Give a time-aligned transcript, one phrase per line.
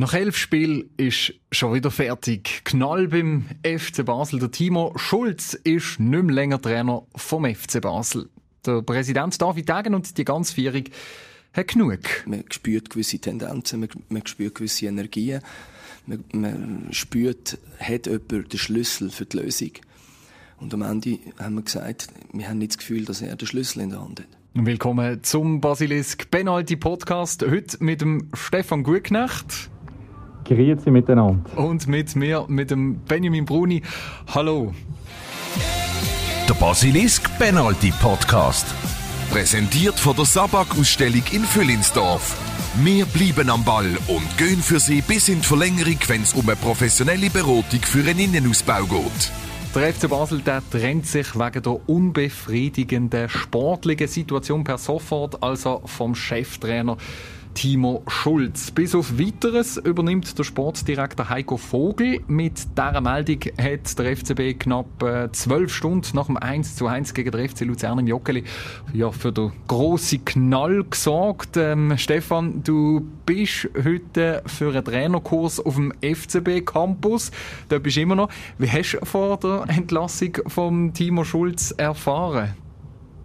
[0.00, 2.62] Nach elf Spielen ist schon wieder fertig.
[2.64, 4.38] Knall beim FC Basel.
[4.38, 8.30] Der Timo Schulz ist nicht mehr länger Trainer vom FC Basel.
[8.64, 10.84] Der Präsident David Degen und die ganze Vierung
[11.52, 12.00] haben genug.
[12.24, 15.42] Man spürt gewisse Tendenzen, man, man spürt gewisse Energien.
[16.06, 19.72] Man, man spürt, hat jemand den Schlüssel für die Lösung.
[20.56, 23.82] Und am Ende haben wir gesagt, wir haben nicht das Gefühl, dass er den Schlüssel
[23.82, 24.28] in der Hand hat.
[24.54, 27.44] Willkommen zum Basilisk Penalty Podcast.
[27.46, 29.70] Heute mit dem Stefan Gutknecht.
[30.44, 31.38] Grüezi miteinander.
[31.56, 33.82] Und mit mir, mit dem Benjamin Bruni.
[34.34, 34.72] Hallo.
[36.48, 38.66] Der Basilisk Penalty Podcast.
[39.30, 42.36] Präsentiert von der Sabak-Ausstellung in Füllinsdorf.
[42.82, 46.48] Wir bleiben am Ball und gehen für Sie bis in die Verlängerung, wenn es um
[46.48, 49.32] eine professionelle Beratung für einen Innenausbau geht.
[49.72, 56.16] Der FC Basel der trennt sich wegen der unbefriedigenden sportlichen Situation per sofort, also vom
[56.16, 56.96] Cheftrainer
[57.54, 58.70] Timo Schulz.
[58.70, 62.20] Bis auf Weiteres übernimmt der Sportdirektor Heiko Vogel.
[62.26, 67.14] Mit dieser Meldung hat der FCB knapp äh, zwölf Stunden nach dem 1 zu 1
[67.14, 68.44] gegen den FC Luzern im Joggeli
[68.92, 71.56] ja, für den grossen Knall gesorgt.
[71.56, 77.30] Ähm, Stefan, du bist heute für einen Trainerkurs auf dem FCB-Campus.
[77.68, 78.30] Da bist du immer noch.
[78.58, 82.54] Wie hast du vor der Entlassung von Timo Schulz erfahren?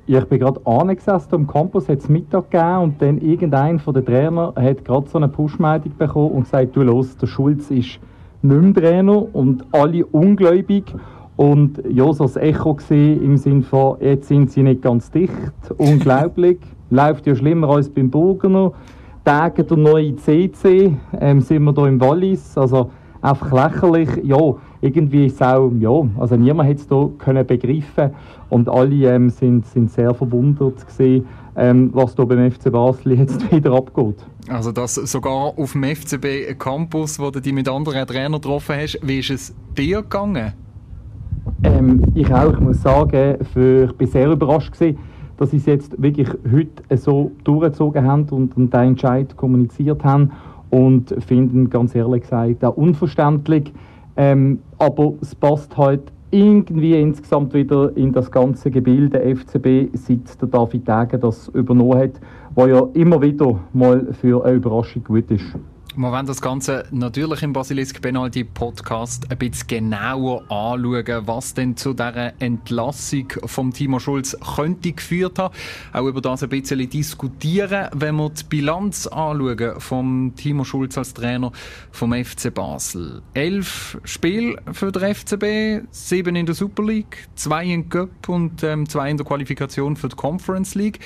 [0.07, 4.05] Ich bin gerade angesessen am Campus, hat es Mittag gegeben und dann irgendein von den
[4.05, 7.99] Trainer hat gerade so eine Push-Meldung bekommen und gesagt, du los, der Schulz ist
[8.41, 10.93] nicht mehr Trainer und alle ungläubig.
[11.37, 15.33] Und ja, so das Echo gesehen im Sinne von, jetzt sind sie nicht ganz dicht,
[15.77, 18.71] unglaublich, läuft ja schlimmer als beim Burgener,
[19.25, 24.37] Tage der neue CC, ähm, sind wir hier im Wallis, also einfach lächerlich, ja,
[24.85, 28.11] irgendwie ist es auch, ja, also niemand hat es da können begreifen
[28.49, 33.51] und alle ähm, sind, sind sehr verwundert gesehen, ähm, was da beim FC Basel jetzt
[33.55, 34.25] wieder abgeht.
[34.47, 38.99] Also das sogar auf dem FCB Campus, wo du dich mit anderen Trainern getroffen hast,
[39.01, 40.53] wie ist es dir gegangen?
[41.63, 44.99] Ähm, ich auch, ich muss sagen, für, ich bin sehr überrascht gewesen,
[45.37, 50.31] dass sie es jetzt wirklich heute so durchgezogen haben und, und den Entscheid kommuniziert haben
[50.69, 53.73] und finden ganz ehrlich gesagt auch unverständlich,
[54.17, 60.47] ähm, aber es passt halt irgendwie insgesamt wieder in das ganze Gebilde FCB, seit der
[60.49, 62.19] David Degen das übernommen hat,
[62.55, 65.55] was ja immer wieder mal für eine Überraschung gut ist.
[65.97, 71.77] Wir wollen das Ganze natürlich im Basilisk Penalty Podcast ein bisschen genauer anschauen, was denn
[71.77, 75.55] zu dieser Entlassung von Timo Schulz könnte geführt haben.
[75.93, 81.13] Auch über das ein bisschen diskutieren, wenn wir die Bilanz anschauen von Timo Schulz als
[81.13, 81.53] Trainer
[81.91, 83.21] vom FC Basel.
[83.33, 88.89] Elf Spiele für den FCB, sieben in der Super League, zwei in Cup und ähm,
[88.89, 90.99] zwei in der Qualifikation für die Conference League.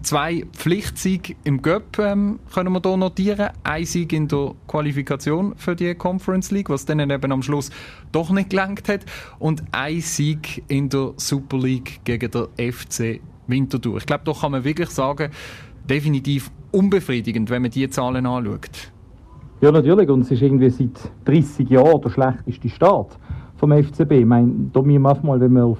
[0.00, 3.50] Zwei Pflichtsiege im Göpp ähm, können wir hier notieren.
[3.62, 7.70] Ein Sieg in der Qualifikation für die Conference League, was dann eben am Schluss
[8.10, 9.04] doch nicht gelangt hat.
[9.38, 13.98] Und ein Sieg in der Super League gegen den FC Winterthur.
[13.98, 15.30] Ich glaube, da kann man wirklich sagen,
[15.88, 18.92] definitiv unbefriedigend, wenn man diese Zahlen anschaut.
[19.60, 20.08] Ja, natürlich.
[20.08, 23.16] Und es ist irgendwie seit 30 Jahren der schlechteste Start
[23.56, 24.10] vom FCB.
[24.12, 25.78] Ich meine, da müssen wir mal, wenn wir auf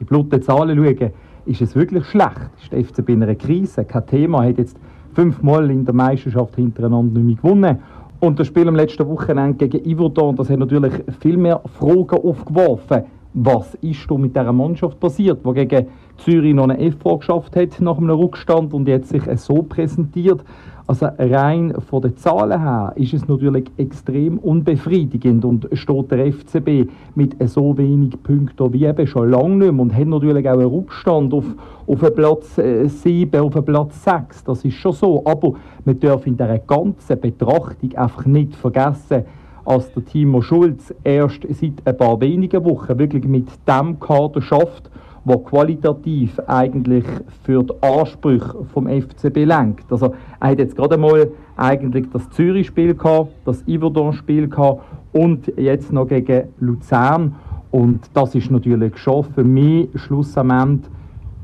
[0.00, 1.12] die blutigen Zahlen schauen,
[1.50, 2.50] ist es wirklich schlecht.
[2.62, 3.84] Ist der FCB in einer Krise?
[3.84, 4.44] Kein Thema.
[4.44, 4.78] Hat jetzt
[5.14, 7.78] fünfmal in der Meisterschaft hintereinander nicht mehr gewonnen.
[8.20, 13.02] Und das Spiel am letzten Wochenende gegen Iverdon, das hat natürlich viel mehr Fragen aufgeworfen.
[13.32, 15.86] Was ist mit dieser Mannschaft passiert, die gegen
[16.16, 20.42] Zürich noch eine FV geschafft hat nach einem Rückstand und jetzt sich so präsentiert?
[20.88, 26.90] Also rein von den Zahlen her ist es natürlich extrem unbefriedigend und steht der FCB
[27.14, 30.66] mit so wenig Punkten wie eben schon lange nicht mehr und hat natürlich auch einen
[30.66, 31.44] Rückstand auf,
[31.86, 34.42] auf Platz 7, äh, auf Platz 6.
[34.42, 35.22] Das ist schon so.
[35.24, 35.52] Aber
[35.84, 39.22] man darf in dieser ganzen Betrachtung einfach nicht vergessen,
[39.64, 44.90] als der Timo Schulz erst seit ein paar wenigen Wochen wirklich mit dem Kader schafft,
[45.24, 47.04] wo qualitativ eigentlich
[47.42, 49.92] für die Ansprüche vom FCB lenkt.
[49.92, 55.92] Also er hat jetzt gerade mal eigentlich das Zürich-Spiel gehabt, das Iverdon-Spiel gehabt und jetzt
[55.92, 57.36] noch gegen Luzern.
[57.70, 60.88] Und das ist natürlich schon für mich Schluss am Ende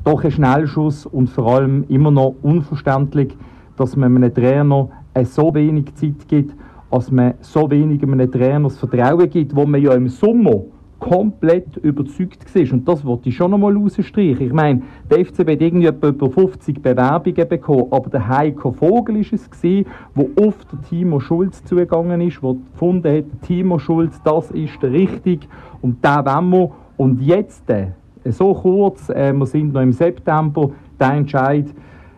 [0.03, 3.35] doch ein Schnellschuss und vor allem immer noch unverständlich,
[3.75, 4.89] dass man einem Trainer
[5.23, 6.55] so wenig Zeit gibt,
[6.91, 10.63] dass man so wenig einem Trainer das Vertrauen gibt, wo man ja im Sommer
[10.99, 12.73] komplett überzeugt war.
[12.73, 14.47] Und das wollte ich schon noch mal rausstreichen.
[14.47, 19.21] Ich meine, der FCB hat irgendwie etwa 50 Bewerbungen bekommen, aber der Heiko Vogel war
[19.21, 24.81] es der auf den Timo Schulz zugegangen ist, der gefunden hat, Timo Schulz, das ist
[24.81, 25.47] der richtig
[25.81, 26.71] und der wollen wir.
[26.97, 27.87] Und jetzt, äh,
[28.25, 31.67] so kurz, äh, wir sind noch im September, der Entscheid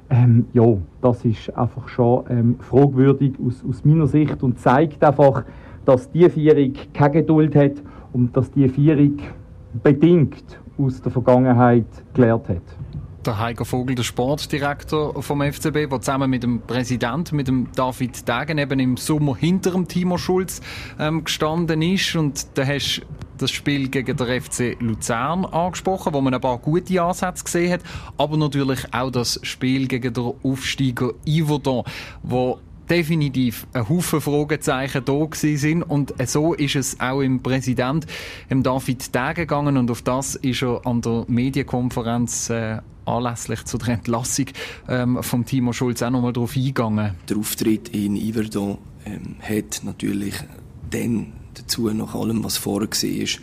[0.10, 0.66] Ähm, ja,
[1.02, 5.44] das ist einfach schon ähm, fragwürdig aus, aus meiner Sicht und zeigt einfach,
[5.86, 7.74] dass die Vierung keine Geduld hat
[8.12, 9.18] und dass die Vierung
[9.84, 12.89] bedingt aus der Vergangenheit gelernt hat
[13.26, 18.28] der Heiko Vogel, der Sportdirektor vom FCB, der zusammen mit dem Präsidenten, mit dem David
[18.28, 20.62] Degen eben im Sommer hinter dem Timo Schulz
[21.00, 22.16] ähm, gestanden ist.
[22.16, 23.02] Und da hast
[23.38, 27.82] das Spiel gegen den FC Luzern angesprochen, wo man ein paar gute Ansätze gesehen hat,
[28.18, 31.84] aber natürlich auch das Spiel gegen den Aufsteiger Yverdon,
[32.22, 38.06] wo definitiv ein Haufen Fragezeichen da sind und so ist es auch im Präsident,
[38.50, 43.78] im David Degen gegangen und auf das ist er an der Medienkonferenz äh, anlässlich zu
[43.78, 44.46] der Entlassung
[44.88, 47.16] ähm, vom Timo Schulz auch nochmal darauf eingegangen.
[47.28, 50.36] Der Auftritt in Yverdon ähm, hat natürlich
[50.90, 53.40] dann dazu, nach allem, was vorher war,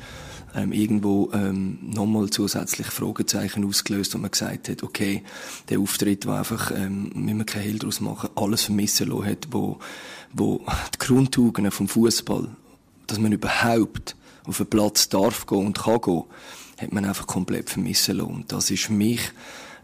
[0.57, 5.23] ähm, irgendwo ähm, nochmal zusätzliche Fragezeichen ausgelöst, wo man gesagt hat, okay,
[5.69, 9.49] der Auftritt, der einfach, ähm, müssen wir kein Hehl daraus machen, alles vermissen lassen hat,
[9.51, 9.79] wo,
[10.33, 10.65] wo
[10.95, 12.49] die Grundtugenden vom Fußball,
[13.07, 16.25] dass man überhaupt auf den Platz darf gehen und kann gehen,
[16.79, 18.31] hat man einfach komplett vermissen lassen.
[18.31, 19.21] Und das ist für mich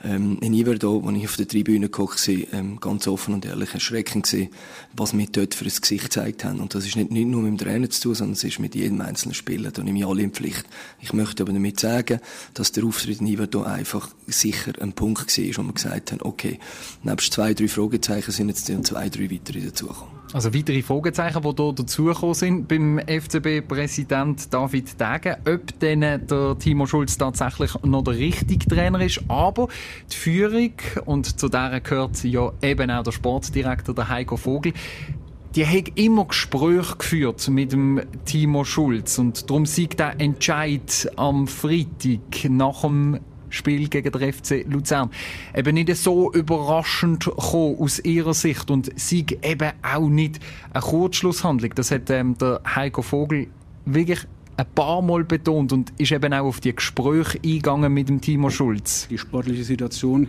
[0.04, 3.72] ähm, in Iverdon, als ich auf der Tribüne gekocht war, ähm, ganz offen und ehrlich
[3.74, 4.50] erschreckend gewesen,
[4.94, 6.60] was wir dort für ein Gesicht gezeigt haben.
[6.60, 8.74] Und das ist nicht, nicht nur mit dem Trainer zu tun, sondern es ist mit
[8.74, 9.70] jedem einzelnen Spieler.
[9.70, 10.64] Da nehme ich alle in Pflicht.
[11.00, 12.20] Ich möchte aber damit sagen,
[12.54, 16.58] dass der Auftritt in Iverdon einfach sicher ein Punkt war, wo wir gesagt haben, okay,
[17.02, 20.21] nebst zwei, drei Fragezeichen sind jetzt zwei, drei weitere dazugekommen.
[20.32, 26.86] Also weitere Fragezeichen, die hier dazugekommen sind beim FCB-Präsident David Degen, ob denn der Timo
[26.86, 29.20] Schulz tatsächlich noch der richtige Trainer ist.
[29.28, 29.68] Aber
[30.10, 30.72] die Führung,
[31.04, 34.72] und zu der gehört ja eben auch der Sportdirektor, der Heiko Vogel,
[35.54, 39.18] die haben immer Gespräche geführt mit dem Timo Schulz.
[39.18, 43.20] Und darum sieht der Entscheid am Freitag nach dem
[43.52, 45.10] Spiel gegen den FC Luzern
[45.54, 50.40] eben nicht so überraschend gekommen aus ihrer Sicht und sie eben auch nicht
[50.72, 51.74] eine Kurzschlusshandlung.
[51.74, 53.48] Das hat ähm, der Heiko Vogel
[53.84, 54.20] wirklich
[54.56, 58.50] ein paar Mal betont und ist eben auch auf die Gespräche eingegangen mit dem Timo
[58.50, 59.08] Schulz.
[59.08, 60.28] Die sportliche Situation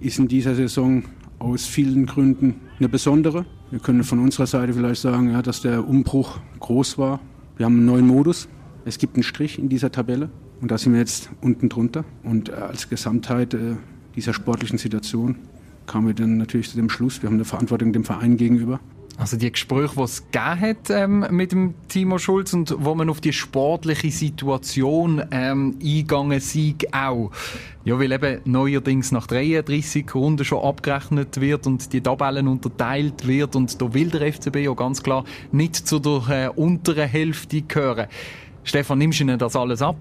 [0.00, 1.04] ist in dieser Saison
[1.38, 3.46] aus vielen Gründen eine besondere.
[3.70, 7.20] Wir können von unserer Seite vielleicht sagen, ja, dass der Umbruch groß war.
[7.56, 8.48] Wir haben einen neuen Modus.
[8.84, 10.30] Es gibt einen Strich in dieser Tabelle.
[10.64, 12.06] Und da sind wir jetzt unten drunter.
[12.22, 13.76] Und äh, als Gesamtheit äh,
[14.16, 15.36] dieser sportlichen Situation
[15.84, 18.80] kamen wir dann natürlich zu dem Schluss, wir haben eine Verantwortung dem Verein gegenüber.
[19.18, 23.10] Also die Gespräche, die es gegeben hat ähm, mit dem Timo Schulz und wo man
[23.10, 26.56] auf die sportliche Situation ähm, eingegangen ist,
[26.92, 27.30] auch.
[27.84, 33.54] Ja, weil eben neuerdings nach 33 Runden schon abgerechnet wird und die Tabellen unterteilt wird
[33.54, 38.06] und da will der FCB ja ganz klar nicht zu der äh, unteren Hälfte gehören.
[38.62, 39.98] Stefan, nimmst du Ihnen das alles ab?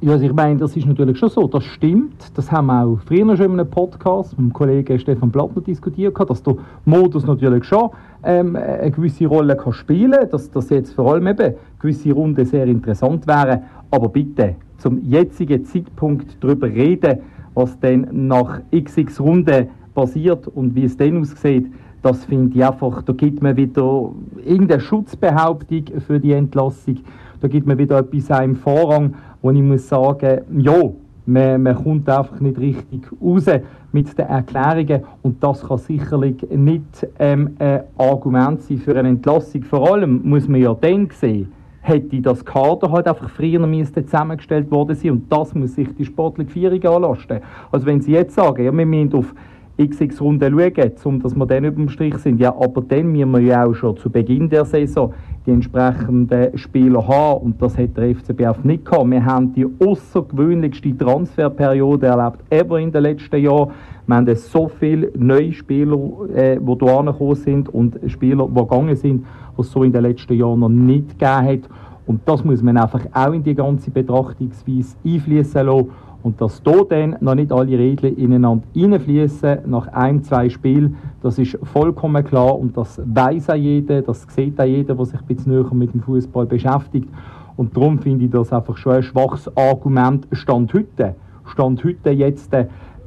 [0.00, 2.36] Ja, also ich meine, das ist natürlich schon so, das stimmt.
[2.36, 6.18] Das haben wir auch früher schon in einem Podcast mit dem Kollegen Stefan Plattner diskutiert,
[6.28, 7.90] dass der Modus natürlich schon
[8.22, 12.44] ähm, eine gewisse Rolle kann spielen kann, dass das jetzt vor allem eben gewisse Runden
[12.44, 13.62] sehr interessant wären.
[13.90, 17.20] Aber bitte, zum jetzigen Zeitpunkt darüber reden,
[17.54, 23.00] was dann nach xx Runden passiert und wie es dann aussieht, das finde ich einfach,
[23.02, 24.10] da gibt man wieder
[24.44, 26.98] irgendeine Schutzbehauptung für die Entlassung,
[27.40, 29.14] da gibt man wieder etwas einem Vorrang,
[29.44, 30.90] wo ich muss sagen, ja,
[31.26, 33.44] man, man kommt einfach nicht richtig raus
[33.92, 39.62] mit den Erklärungen und das kann sicherlich nicht ähm, ein Argument sein für eine Entlassung.
[39.64, 41.52] Vor allem muss man ja dann sehen,
[41.82, 46.06] hätte das Kader halt einfach früher müsste zusammengestellt worden sein und das muss sich die
[46.06, 47.40] sportliche Führung anlasten.
[47.70, 49.34] Also wenn Sie jetzt sagen, ja, wir müssen auf
[49.78, 52.40] xx Runden schauen, um dass wir dann über dem Strich sind.
[52.40, 55.12] Ja, aber dann müssen wir ja auch schon zu Beginn der Saison
[55.46, 59.10] die entsprechenden Spieler haben und das hat der FCB auch nicht gehabt.
[59.10, 63.72] Wir haben die außergewöhnlichste Transferperiode erlebt, ever in den letzten Jahren.
[64.06, 65.98] Wir haben so viele neue Spieler,
[66.34, 69.26] äh, die hier angekommen sind und Spieler, die gegangen sind,
[69.56, 71.68] was es so in den letzten Jahren noch nicht gegeben hat.
[72.06, 75.90] Und das muss man einfach auch in die ganze Betrachtungsweise einfließen lassen.
[76.24, 81.38] Und dass hier dann noch nicht alle Regeln ineinander hineinfließen nach ein, zwei Spielen, das
[81.38, 85.26] ist vollkommen klar und das weiß auch jeder, das sieht auch jeder, der sich ein
[85.26, 87.10] bisschen näher mit dem Fußball beschäftigt.
[87.58, 90.26] Und darum finde ich das einfach schon ein schwaches Argument.
[90.32, 91.14] Stand heute,
[91.44, 92.56] Stand heute jetzt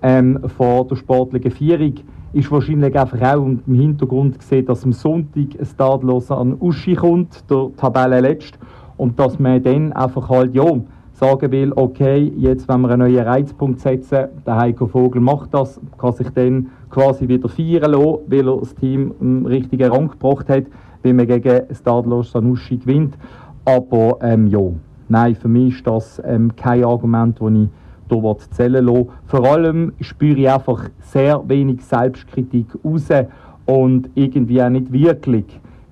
[0.03, 1.95] ähm, vor der sportlichen Vierung,
[2.33, 7.49] ist wahrscheinlich einfach auch im Hintergrund gesehen, dass am Sonntag ein Stadlos an Uschi kommt,
[7.49, 8.59] der Tabellenletzt,
[8.97, 10.65] und dass man dann einfach halt, ja,
[11.17, 15.81] sagen will, okay, jetzt wenn wir einen neuen Reizpunkt setzen, der Heiko Vogel macht das,
[15.97, 20.47] kann sich dann quasi wieder feiern lassen, weil er das Team im richtigen Rang gebracht
[20.47, 20.65] hat,
[21.01, 23.17] wie man gegen Stadlos Sanussi gewinnt.
[23.65, 24.59] Aber ähm, ja,
[25.09, 27.67] nein, für mich ist das ähm, kein Argument, das ich,
[28.09, 33.09] hier zählen lassen Vor allem spüre ich einfach sehr wenig Selbstkritik raus
[33.65, 35.45] und irgendwie auch nicht wirklich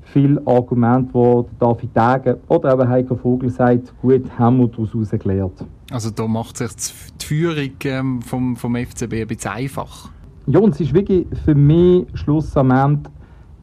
[0.05, 5.65] viele Argumente, die David Degen oder eben Heiko Vogel sagt, gut, haben wir daraus gelernt.
[5.91, 6.71] Also da macht sich
[7.19, 10.09] die Führung ähm, vom, vom FCB ein bisschen einfach.
[10.47, 13.09] Ja, und es ist wirklich für mich Schluss am Ende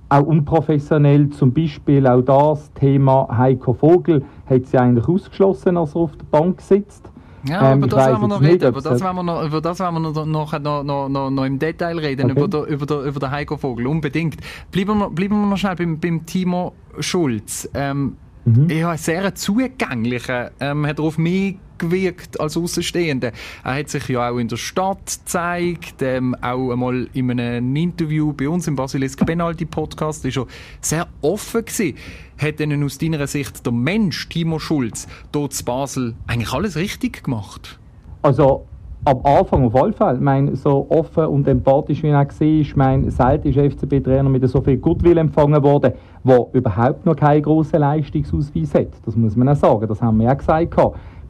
[0.08, 1.30] auch unprofessionell.
[1.30, 6.26] Zum Beispiel auch das Thema Heiko Vogel hat sie eigentlich ausgeschlossen, als er auf der
[6.26, 7.11] Bank sitzt.
[7.44, 10.00] Ja, ähm, über, das wir noch reden, über, das wir noch, über das werden wir
[10.00, 12.40] noch, noch, noch, noch, noch im Detail reden, okay.
[12.40, 14.36] über, der, über, der, über den Heiko Vogel, unbedingt.
[14.70, 17.68] Bleiben wir, bleiben wir noch schnell beim, beim Timo Schulz.
[17.74, 18.70] Ähm, mhm.
[18.70, 23.32] Ja, sehr zugänglicher, ähm, hat er auf mich gewirkt als Außenstehende.
[23.64, 28.32] Er hat sich ja auch in der Stadt gezeigt, ähm, auch einmal in einem Interview
[28.32, 30.46] bei uns im Basilisk Penalty Podcast, ist er
[30.80, 31.96] sehr offen gewesen.
[32.38, 37.24] Hat denn aus deiner Sicht der Mensch, Timo Schulz, dort in Basel eigentlich alles richtig
[37.24, 37.78] gemacht?
[38.22, 38.66] Also
[39.04, 40.14] am Anfang auf alle Fälle.
[40.14, 44.60] Ich meine, so offen und empathisch wie er war, ich meine, selten FCB-Trainer mit so
[44.60, 45.92] viel Gutwill empfangen worden,
[46.24, 48.88] der überhaupt noch keinen grossen Leistungsausweis hat.
[49.04, 50.76] Das muss man auch sagen, das haben wir ja gesagt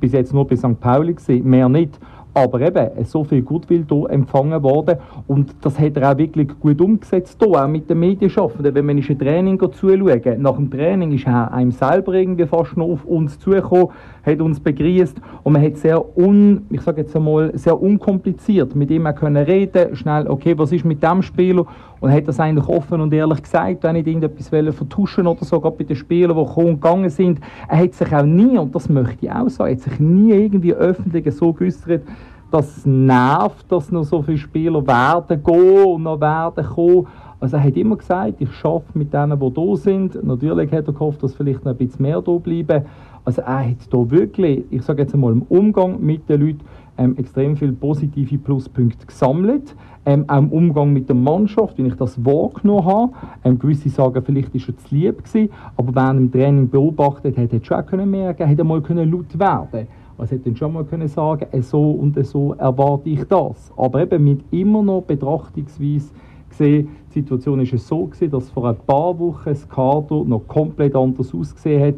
[0.00, 0.78] bis jetzt nur bei St.
[0.80, 1.98] Pauli gesehen, mehr nicht.
[2.34, 4.96] Aber eben, so viel Gutwill hier empfangen worden
[5.26, 8.74] und das hat er auch wirklich gut umgesetzt, hier, auch mit den Medienschaffenden.
[8.74, 12.88] Wenn man ein Training zuschauen, nach dem Training ist er einem selber irgendwie fast noch
[12.88, 13.88] auf uns zugekommen,
[14.24, 18.90] hat uns begrüßt und man hat sehr un, ich sage jetzt einmal, sehr unkompliziert mit
[18.90, 21.66] ihm können reden, schnell, okay, was ist mit dem Spieler
[22.02, 25.76] und hat das eigentlich offen und ehrlich gesagt, wenn nicht irgendetwas vertuschen oder so, gerade
[25.76, 27.40] bei den Spielern, die gekommen und gegangen sind.
[27.68, 30.74] Er hat sich auch nie, und das möchte ich auch sagen, hat sich nie irgendwie
[30.74, 32.02] öffentlich so geäußert,
[32.52, 37.06] dass es nervt, dass noch so viele Spieler werden gehen und noch werden kommen.
[37.40, 40.22] Also er hat immer gesagt, ich schaffe mit denen, die da sind.
[40.22, 42.84] Natürlich hat er gehofft, dass vielleicht noch ein bisschen mehr da bleiben.
[43.24, 46.60] Also er hat hier wirklich, ich sage jetzt einmal im Umgang mit den Leuten,
[46.98, 49.74] ähm, extrem viele positive Pluspunkte gesammelt.
[50.04, 53.12] Ähm, auch im Umgang mit der Mannschaft, wenn ich das wahrgenommen habe.
[53.44, 57.38] Ähm, gewisse sagen, vielleicht ist er zu lieb gewesen, aber wenn er im Training beobachtet
[57.38, 59.86] hat, hat er schon können merken, hätte mal können laut werden
[60.22, 63.72] also hätte dann schon mal können sagen, äh, so und so erwarte ich das.
[63.76, 66.12] Aber eben mit immer noch betrachtungsweise
[66.48, 70.94] gesehen, die Situation ist so gewesen, dass vor ein paar Wochen das Kader noch komplett
[70.94, 71.94] anders ausgesehen hat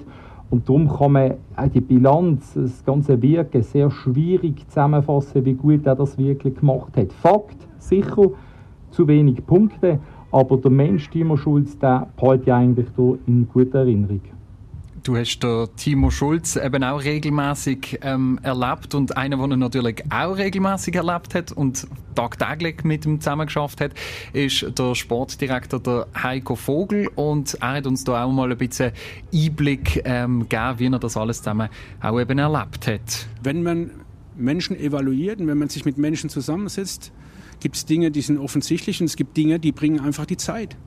[0.49, 5.85] und darum kann man auch die Bilanz, das ganze Wirken sehr schwierig zusammenfassen, wie gut
[5.85, 7.13] er das wirklich gemacht hat.
[7.13, 8.31] Fakt, sicher,
[8.91, 9.99] zu wenig Punkte,
[10.31, 14.21] aber der Mensch, Timo Schulz, der behalte ich eigentlich hier in guter Erinnerung.
[15.05, 20.03] Du hast der Timo Schulz eben auch regelmäßig ähm, erlebt und einer, den er natürlich
[20.09, 23.93] auch regelmäßig erlebt hat und tagtäglich mit ihm zusammengeschafft hat,
[24.33, 28.93] ist der Sportdirektor der Heiko Vogel und er hat uns da auch mal ein bisschen
[29.31, 31.69] Einblick ähm, gegeben, wie er das alles zusammen
[32.01, 33.27] auch eben erlebt hat.
[33.43, 33.91] Wenn man
[34.37, 37.13] Menschen evaluiert und wenn man sich mit Menschen zusammensetzt,
[37.61, 40.79] gibt es Dinge, die sind offensichtlich und es gibt Dinge, die bringen einfach die Zeit.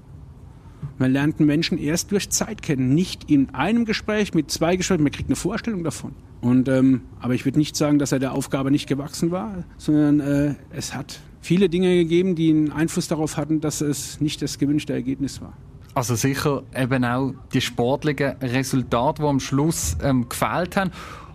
[0.98, 5.04] Man lernt einen Menschen erst durch Zeit kennen, nicht in einem Gespräch, mit zwei Gesprächen.
[5.04, 6.14] Man kriegt eine Vorstellung davon.
[6.42, 10.20] Und, ähm, aber ich würde nicht sagen, dass er der Aufgabe nicht gewachsen war, sondern
[10.20, 14.58] äh, es hat viele Dinge gegeben, die einen Einfluss darauf hatten, dass es nicht das
[14.58, 15.54] gewünschte Ergebnis war.
[15.94, 20.92] Also sicher eben auch die sportlichen Resultate, die am Schluss ähm, gefehlt haben.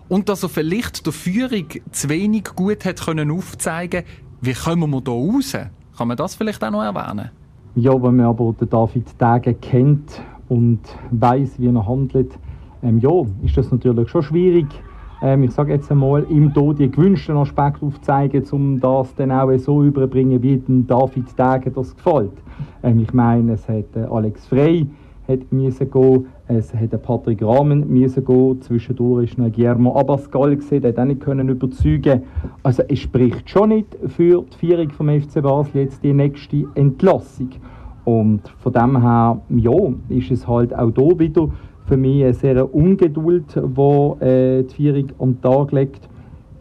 [0.07, 4.03] Und dass er vielleicht der Führung zu wenig gut hat können aufzeigen
[4.43, 5.53] wie kommen wir da raus?
[5.97, 7.31] Kann man das vielleicht auch noch erwähnen?
[7.75, 12.37] Ja, wenn man aber den David Tage kennt und weiß, wie er handelt,
[12.83, 13.09] ähm, ja,
[13.43, 14.67] ist das natürlich schon schwierig.
[15.23, 19.51] Ähm, ich sage jetzt einmal, ihm hier die gewünschten Aspekte aufzuzeigen, um das dann auch
[19.57, 22.33] so überbringen, wie den David Tage das gefällt.
[22.83, 24.85] Ähm, ich meine, es hat äh, Alex Frey
[25.33, 26.25] hat gehen.
[26.47, 28.61] Es hat Patrick Rahmen müssen gehen.
[28.61, 32.23] Zwischendurch noch Guillermo Abascal der hat auch nicht können überzeugen.
[32.63, 37.49] Also es spricht schon nicht für die Vierung vom FC Basel jetzt die nächste Entlassung.
[38.05, 41.49] Und von dem her, ja, ist es halt auch hier wieder
[41.85, 46.09] für mich eine sehr Ungeduld, die äh, die Vierung am Tag legt.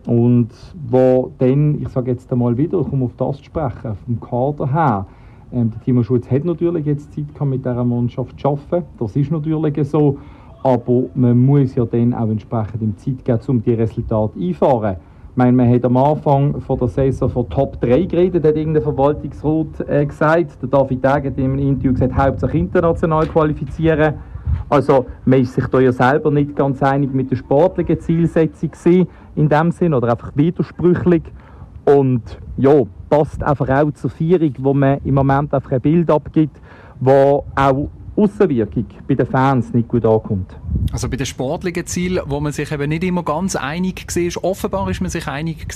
[0.07, 0.49] Und
[0.89, 4.73] wo dann, ich sage jetzt einmal wieder, ich komme auf das zu sprechen, vom Kader
[4.73, 5.07] her,
[5.53, 8.87] ähm, der Timo Schulz hat natürlich jetzt Zeit mit dieser Mannschaft zu arbeiten.
[8.99, 10.19] Das ist natürlich so.
[10.63, 14.97] Aber man muss ja dann auch entsprechend im Zeit geben, um die Resultate einfahren.
[15.31, 18.83] Ich meine, man hat am Anfang von der Saison von Top 3 geredet, hat irgendein
[18.83, 20.63] Verwaltungsrat äh, gesagt.
[20.63, 24.15] Der David Degen hat einem Interview gesagt, hauptsächlich international qualifizieren.
[24.69, 29.49] Also man ist sich da ja selber nicht ganz einig mit der sportlichen Zielsetzung in
[29.49, 31.23] dem Sinn oder einfach widersprüchlich.
[31.85, 32.23] Und
[32.59, 36.59] ja, passt einfach auch zur Vierung, wo man im Moment einfach ein Bild abgibt,
[36.99, 40.57] wo auch Aussenwirkung bei den Fans nicht gut ankommt.
[40.93, 44.89] Also bei den sportlichen Zielen, wo man sich eben nicht immer ganz einig war, offenbar
[44.89, 45.67] ist man sich einig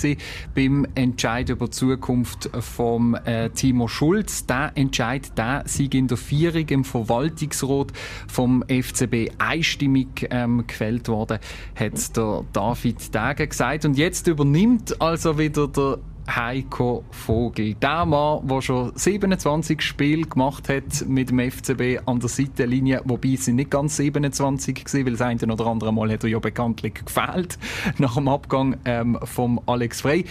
[0.54, 4.46] beim Entscheid über die Zukunft vom äh, Timo Schulz.
[4.46, 7.92] Der Entscheid, der Sieg in der Vierung im Verwaltungsrat
[8.28, 11.38] vom FCB einstimmig ähm, gefällt worden,
[11.74, 13.84] hat der David Degen gesagt.
[13.84, 15.98] Und jetzt übernimmt also wieder der
[16.28, 17.74] Heiko Vogel.
[17.74, 23.34] Der Mann, der schon 27 Spiele gemacht hat mit dem FCB an der Seitenlinie, wobei
[23.34, 27.04] es nicht ganz 27 war, weil das eine oder andere Mal hat er ja bekanntlich
[27.04, 27.58] gefehlt
[27.98, 30.24] nach dem Abgang ähm, von Alex Frey.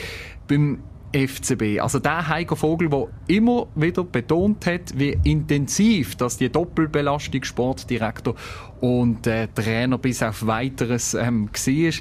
[0.47, 0.79] Beim
[1.15, 1.79] FCB.
[1.79, 8.35] Also der Heiko Vogel, der immer wieder betont hat, wie intensiv dass die Doppelbelastung Sportdirektor
[8.81, 11.93] und äh, Trainer bis auf weiteres ähm, war.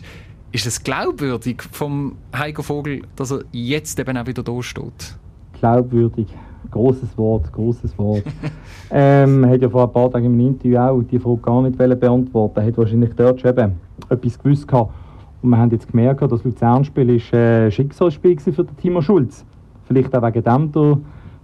[0.55, 5.19] Ist es glaubwürdig vom Heiko Vogel, dass er jetzt eben auch wieder da steht?
[5.59, 6.29] Glaubwürdig.
[6.71, 8.23] Großes Wort, großes Wort.
[8.93, 12.61] ähm, hat ja vor ein paar Tagen im Interview auch die Frage gar nicht beantworten.
[12.61, 13.73] Er hat wahrscheinlich dort schon eben
[14.09, 14.95] etwas gewusst gehabt.
[15.43, 19.45] Und wir haben jetzt gemerkt, das Luzern-Spiel ist ein Schicksalsspiel für den Timo Schulz.
[19.89, 20.99] Vielleicht auch wegen dem der,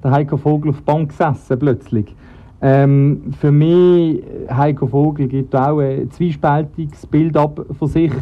[0.05, 2.15] der Heiko Vogel auf der Bank gesessen plötzlich.
[2.63, 8.13] Ähm, für mich, Heiko Vogel gibt auch ein zwiespältiges Bild ab von sich.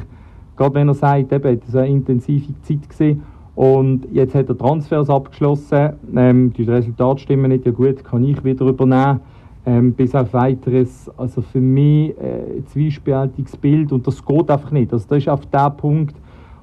[0.59, 3.23] Gerade wenn er sagt, eben, es war eine intensive Zeit gewesen.
[3.55, 5.91] Und jetzt hat er Transfers abgeschlossen.
[6.17, 9.21] Ähm, die Resultate stimmen nicht ja gut, kann ich wieder übernehmen.
[9.65, 14.71] Ähm, bis auf weiteres, also für mich äh, ein zwiespältiges Bild und das geht einfach
[14.71, 14.93] nicht.
[14.93, 16.17] Also das ist auf der Punkt,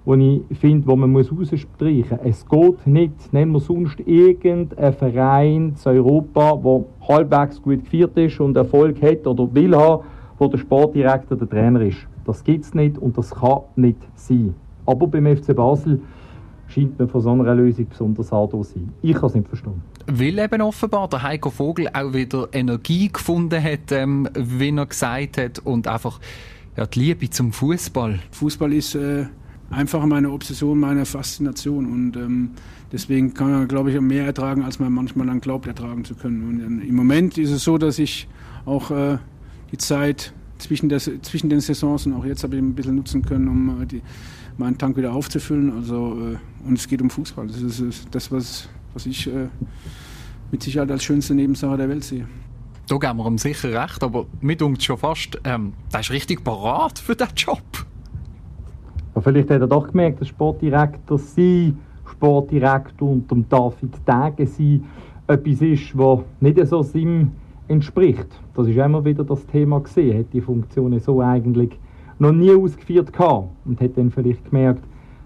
[0.03, 2.25] wo ich finde, wo man muss rausstreichen muss.
[2.25, 8.39] Es geht nicht, nehmen wir sonst irgendeinen Verein zu Europa, der halbwegs gut geführt ist
[8.39, 10.03] und Erfolg hat oder will haben,
[10.37, 11.97] wo der Sportdirektor der Trainer ist.
[12.25, 14.55] Das gibt es nicht und das kann nicht sein.
[14.85, 16.01] Aber beim FC Basel
[16.67, 18.89] scheint man von so einer Lösung besonders hart zu sein.
[19.01, 19.81] Ich kann es nicht verstehen.
[20.07, 25.37] Weil eben offenbar der Heiko Vogel auch wieder Energie gefunden hat, ähm, wie er gesagt
[25.37, 26.19] hat, und einfach
[26.77, 28.19] ja, die Liebe zum Fußball.
[28.31, 29.25] Fußball ist äh,
[29.69, 32.51] einfach meine Obsession, meine Faszination und ähm,
[32.91, 36.43] deswegen kann er, glaube ich, mehr ertragen, als man manchmal dann glaubt, ertragen zu können.
[36.43, 38.27] Und äh, im Moment ist es so, dass ich
[38.65, 39.17] auch äh,
[39.71, 43.21] die Zeit zwischen, der, zwischen den Saisons und auch jetzt habe ich ein bisschen nutzen
[43.21, 44.01] können, um äh, die,
[44.57, 45.73] meinen Tank wieder aufzufüllen.
[45.75, 47.47] Also, äh, und es geht um Fußball.
[47.47, 49.47] Das ist das, was, was ich äh,
[50.51, 52.27] mit Sicherheit als schönste Nebensache der Welt sehe.
[52.87, 56.43] Da geben wir ihm sicher recht, aber mir denkt schon fast, ähm, der ist richtig
[56.43, 57.63] parat für diesen Job.
[59.15, 61.79] Ja, vielleicht hat er doch gemerkt, dass Sportdirektor sein,
[62.11, 64.83] Sportdirektor unter dem David Degen sein,
[65.27, 67.31] etwas ist, was nicht so seinem
[67.67, 68.27] entspricht.
[68.55, 71.79] Das ist immer wieder das Thema gesehen, hat die Funktionen so eigentlich
[72.19, 74.83] noch nie ausgeführt gehabt und hat dann vielleicht gemerkt,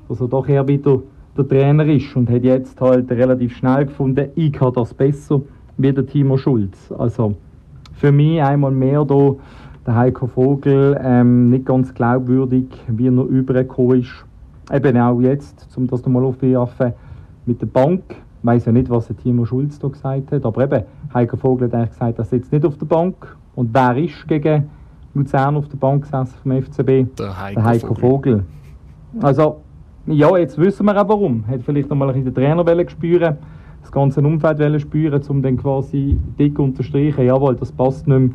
[0.08, 1.02] dass er doch eher wieder
[1.38, 5.42] der Trainer ist und hat jetzt halt relativ schnell gefunden, ich kann das besser
[5.78, 6.92] wie der Timo Schulz.
[6.98, 7.36] Also
[7.94, 9.36] für mich einmal mehr da
[9.86, 14.26] der Heiko Vogel ähm, nicht ganz glaubwürdig, wie er übergekommen ist.
[14.72, 16.94] Eben auch jetzt, um das nochmal aufzuwerfen,
[17.46, 18.04] mit der Bank.
[18.42, 21.68] Ich weiß ja nicht, was der Timo Schulz da gesagt hat, aber eben, Heiko Vogel
[21.68, 23.36] hat eigentlich gesagt, er sitzt nicht auf der Bank.
[23.56, 24.70] Und wer ist gegen
[25.14, 27.18] Luzern auf der Bank gesessen vom FCB?
[27.18, 28.00] Der Heiko, der Heiko Vogel.
[28.02, 28.46] Vogel.
[29.22, 29.58] Also,
[30.06, 31.46] ja, jetzt wissen wir auch warum.
[31.48, 33.38] Hat vielleicht nochmal ein den Trainer spüren,
[33.82, 38.30] das ganze Umfeld spüren, um dann quasi dick unterstreichen, jawohl, das passt nicht mehr,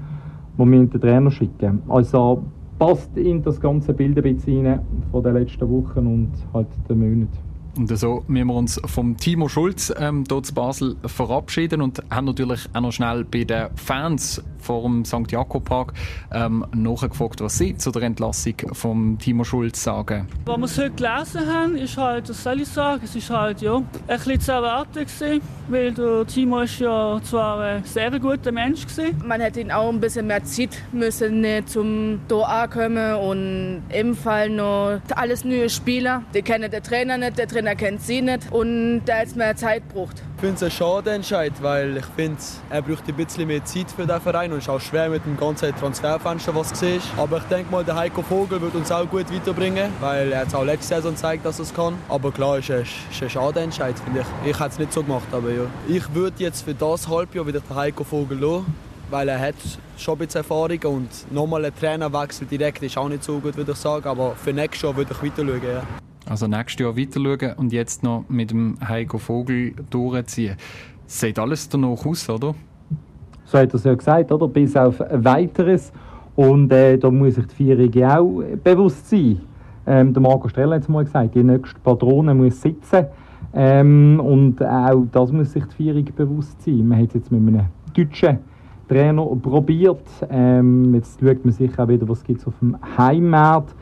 [0.57, 1.83] wo wir den Trainer schicken.
[1.89, 2.43] Also
[2.79, 6.99] passt in das ganze Bild ein bisschen rein von den letzten Wochen und halt den
[6.99, 7.44] Monaten.
[7.77, 12.27] Und so müssen wir uns vom Timo Schulz ähm, hier zu Basel verabschieden und haben
[12.27, 15.31] natürlich auch noch schnell bei den Fans vom St.
[15.31, 15.93] Jakob Park
[16.33, 20.27] ähm, nachgefragt, was sie zu der Entlassung von Timo Schulz sagen.
[20.47, 23.77] Was wir heute gelesen haben, ist halt, das soll ich sagen, es ist halt ja,
[23.77, 28.87] ein bisschen zu erwarten gewesen, weil der Timo ist ja zwar ein sehr guter Mensch
[28.87, 29.23] gewesen.
[29.27, 34.15] Man hätte ihn auch ein bisschen mehr Zeit müssen nicht zum hier ankommen und im
[34.15, 36.23] Fall noch alles neue Spieler.
[36.35, 39.89] Die kennen der Trainer nicht, der Trainer kennt sie nicht und da jetzt mehr Zeit
[39.89, 40.23] braucht.
[40.37, 42.37] Ich finde es ein schade Entscheid, weil ich finde,
[42.69, 45.25] er braucht ein bisschen mehr Zeit für den Verein und es ist auch schwer mit
[45.25, 47.07] dem ganzen Transferfenster, was du siehst.
[47.17, 50.55] Aber ich denke mal, der Heiko Vogel wird uns auch gut weiterbringen, weil er hat
[50.55, 51.95] auch letzte Saison gezeigt, dass er es kann.
[52.09, 54.51] Aber klar, es ist, ist ein schade Entscheid, finde ich.
[54.51, 55.63] Ich hätte es nicht so gemacht, aber ja.
[55.89, 58.67] Ich würde jetzt für das Halbjahr wieder den Heiko Vogel lassen,
[59.11, 59.55] weil er hat
[59.97, 63.73] schon ein bisschen Erfahrung und nochmal ein Trainerwechsel direkt ist auch nicht so gut, würde
[63.73, 64.07] ich sagen.
[64.07, 65.83] Aber für nächstes Jahr würde ich weiter schauen, ja.
[66.29, 70.57] Also nächstes Jahr weiter schauen und jetzt noch mit dem Heiko Vogel durchziehen.
[71.07, 72.55] Sieht alles danach aus, oder?
[73.45, 74.49] So hat er es ja gesagt, oder?
[74.49, 75.93] Bis auf Weiteres.
[76.35, 79.41] Und äh, da muss sich die Vierjährige auch bewusst sein.
[79.87, 83.07] Ähm, der Marco Streller hat es mal gesagt, die nächste Patrone muss sitzen.
[83.53, 86.89] Ähm, und auch das muss sich die Vierjährige bewusst sein.
[86.89, 88.39] Man hat es jetzt mit einem Deutschen
[88.89, 90.07] Trainer probiert.
[90.31, 93.75] Ähm, jetzt schaut man sich auch wieder, was es auf dem Heimmarkt.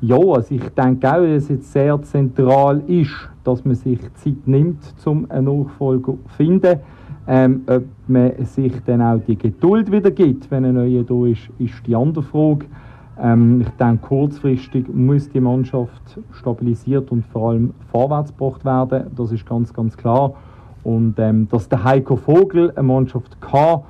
[0.00, 4.78] Ja, also ich denke auch, dass es sehr zentral ist, dass man sich Zeit nimmt,
[5.04, 6.78] um einen Nachfolger zu finden.
[7.26, 11.50] Ähm, ob man sich dann auch die Geduld wieder gibt, wenn ein neuer da ist,
[11.58, 12.66] ist die andere Frage.
[13.20, 19.10] Ähm, ich denke, kurzfristig muss die Mannschaft stabilisiert und vor allem vorwärts gebracht werden.
[19.16, 20.34] Das ist ganz, ganz klar.
[20.84, 23.80] Und ähm, dass der Heiko Vogel eine Mannschaft kann,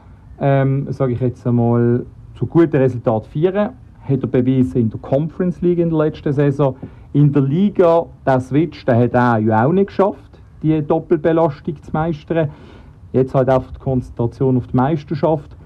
[0.40, 3.75] ähm, sage ich jetzt einmal, zu guten Resultaten feiern,
[4.09, 6.77] hat er bewiesen in der Conference League in der letzten Saison.
[7.12, 11.92] In der Liga, der Switch, den hat er ja auch nicht geschafft, die Doppelbelastung zu
[11.92, 12.51] meistern.
[13.12, 15.57] Jetzt halt einfach die Konzentration auf die Meisterschaft.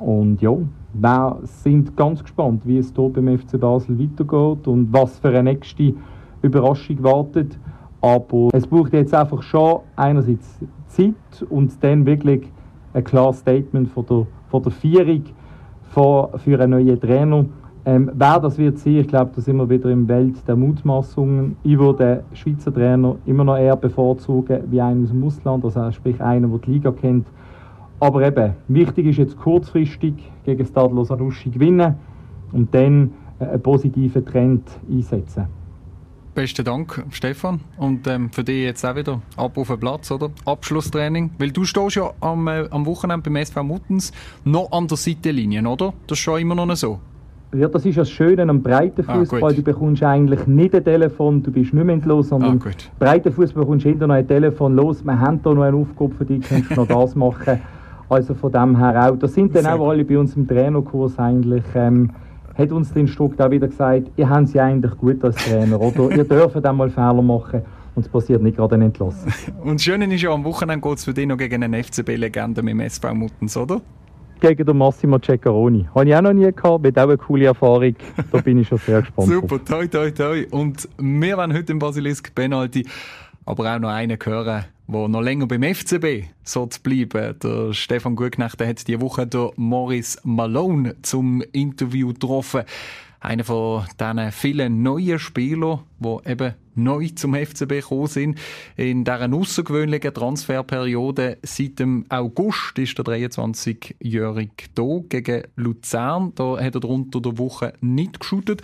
[0.00, 0.56] Und ja,
[0.92, 5.44] wir sind ganz gespannt, wie es hier beim FC Basel weitergeht und was für eine
[5.44, 5.94] nächste
[6.42, 7.58] Überraschung wartet.
[8.00, 11.14] Aber es braucht jetzt einfach schon einerseits Zeit
[11.48, 12.50] und dann wirklich
[12.94, 15.24] ein klares Statement von der, von der Vierung
[15.90, 17.46] für, einen neuen Trainer.
[17.86, 21.56] Ähm, wer das wird sein, ich glaube, da sind wir wieder im Welt der Mutmaßungen.
[21.62, 25.92] Ich würde den Schweizer Trainer immer noch eher bevorzugen wie einen aus dem Ausland, also
[25.92, 27.28] sprich einen, der die Liga kennt.
[28.00, 31.94] Aber eben, wichtig ist jetzt kurzfristig gegen Stadlo Sanussi gewinnen
[32.50, 35.46] und dann einen positiven Trend einsetzen.
[36.34, 37.60] Besten Dank, Stefan.
[37.78, 40.30] Und ähm, für dich jetzt auch wieder ab auf den Platz, oder?
[40.44, 41.30] Abschlusstraining.
[41.38, 44.12] Weil du stehst ja am, äh, am Wochenende beim SV Muttens
[44.44, 45.94] noch an der Seitenlinie, oder?
[46.08, 46.98] Das ist schon immer noch so.
[47.54, 49.44] Ja, das ist das Schöne am Breitenfußball.
[49.44, 53.62] Ah, du bekommst eigentlich nicht ein Telefon, du bist nicht mehr entlos, sondern ah, Breitenfußball
[53.62, 55.04] bekommst du hinterher noch ein Telefon los.
[55.04, 57.60] Wir haben da noch einen Aufgabe für dich, kannst du noch das machen.
[58.08, 59.16] Also von dem her auch.
[59.16, 61.64] Das sind dann Sehr auch alle bei uns im Trainerkurs eigentlich.
[61.74, 62.10] Ähm,
[62.56, 66.10] hat uns der Instruktor auch wieder gesagt, ihr habt sie eigentlich gut als Trainer, oder?
[66.16, 67.62] ihr dürft einmal Fehler machen
[67.94, 69.32] und es passiert nicht gerade ein Entlassen.
[69.62, 72.62] Und das Schöne ist ja, am Wochenende geht es für dich noch gegen einen FCB-Legende
[72.62, 73.80] mit dem SV Muttens, oder?
[74.40, 75.88] Gegen den Massimo Ceccaroni.
[75.94, 77.96] Habe ich auch noch nie gehabt, wird auch eine coole Erfahrung.
[78.30, 79.28] Da bin ich schon sehr gespannt.
[79.28, 80.46] Super, toi, toi, toi.
[80.50, 82.84] Und wir werden heute im Basilisk Penalty
[83.46, 87.38] aber auch noch einen hören, der noch länger beim FCB sollte bleiben.
[87.42, 92.64] Der Stefan Gutknecht hat diese Woche der Morris Malone zum Interview getroffen.
[93.20, 98.38] Einer von diesen vielen neuen Spielern, die eben neu zum FCB gekommen sind.
[98.76, 106.32] In dieser außergewöhnlichen Transferperiode seit dem August ist der 23-Jährige hier gegen Luzern.
[106.34, 108.62] Da hat er unter der Woche nicht geschootet.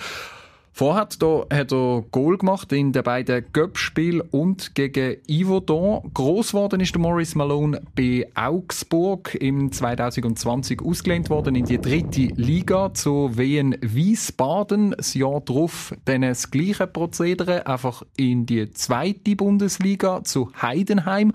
[0.75, 6.11] Vorher da hat er Goal gemacht in den beiden Göppspielen und gegen Yverdon.
[6.15, 12.29] Gross geworden ist der Maurice Malone bei Augsburg im 2020 ausgelehnt worden in die dritte
[12.37, 14.95] Liga zu Wien Wiesbaden.
[14.97, 21.35] Das Jahr darauf dann das gleiche Prozedere, einfach in die zweite Bundesliga zu Heidenheim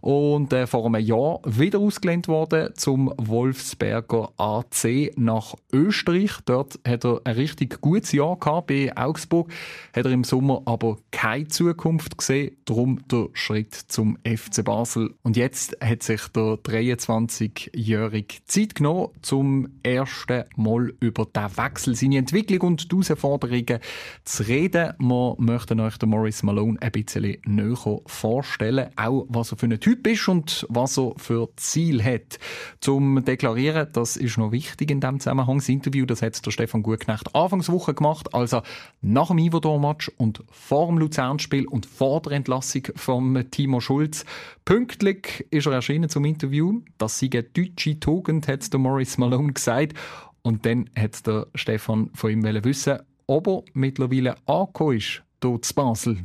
[0.00, 6.32] und äh, vor einem Jahr wieder ausgelehnt worden zum Wolfsberger AC nach Österreich.
[6.44, 9.50] Dort hat er ein richtig gutes Jahr gehabt bei Augsburg,
[9.94, 15.14] hat er im Sommer aber keine Zukunft gesehen, darum der Schritt zum FC Basel.
[15.22, 22.18] Und jetzt hat sich der 23-jährige Zeit genommen, zum ersten Mal über den Wechsel, seine
[22.18, 23.80] Entwicklung und die Herausforderungen
[24.24, 24.94] zu reden.
[24.98, 29.80] Wir möchten euch den Morris Malone ein bisschen näher vorstellen, auch was er für einen
[29.90, 32.38] Typ ist und was er für Ziel hat.
[32.78, 35.58] Zum Deklarieren, das ist noch wichtig in diesem Zusammenhang.
[35.58, 38.62] Das Interview, das hat der Stefan Gutknecht Anfangswoche gemacht, also
[39.00, 44.24] nach dem Iverdor-Match und vor dem Luzernspiel und vor der Entlassung von Timo Schulz.
[44.64, 46.82] Pünktlich ist er erschienen zum Interview.
[46.98, 49.94] Das sei eine deutsche Tugend, hat der Morris Malone gesagt.
[50.42, 55.74] Und dann hat der Stefan von ihm wissen, ob er mittlerweile angekommen ist, dort zu
[55.74, 56.18] Basel.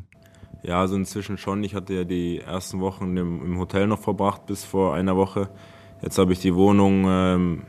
[0.65, 1.63] Ja, also inzwischen schon.
[1.63, 5.47] Ich hatte ja die ersten Wochen im, im Hotel noch verbracht bis vor einer Woche.
[6.01, 7.63] Jetzt habe ich die Wohnung ähm,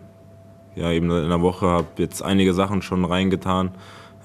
[0.76, 3.72] ja eben in einer Woche, habe jetzt einige Sachen schon reingetan,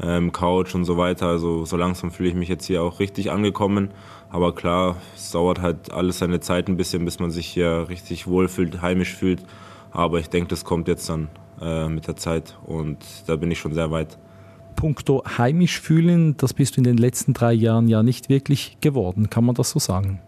[0.01, 1.27] ähm, Couch und so weiter.
[1.27, 3.89] Also so langsam fühle ich mich jetzt hier auch richtig angekommen.
[4.29, 8.25] Aber klar, es dauert halt alles seine Zeit ein bisschen, bis man sich hier richtig
[8.25, 9.43] wohlfühlt, heimisch fühlt.
[9.91, 11.27] Aber ich denke, das kommt jetzt dann
[11.60, 14.17] äh, mit der Zeit und da bin ich schon sehr weit
[14.75, 19.29] puncto heimisch fühlen, das bist du in den letzten drei Jahren ja nicht wirklich geworden.
[19.29, 20.19] Kann man das so sagen?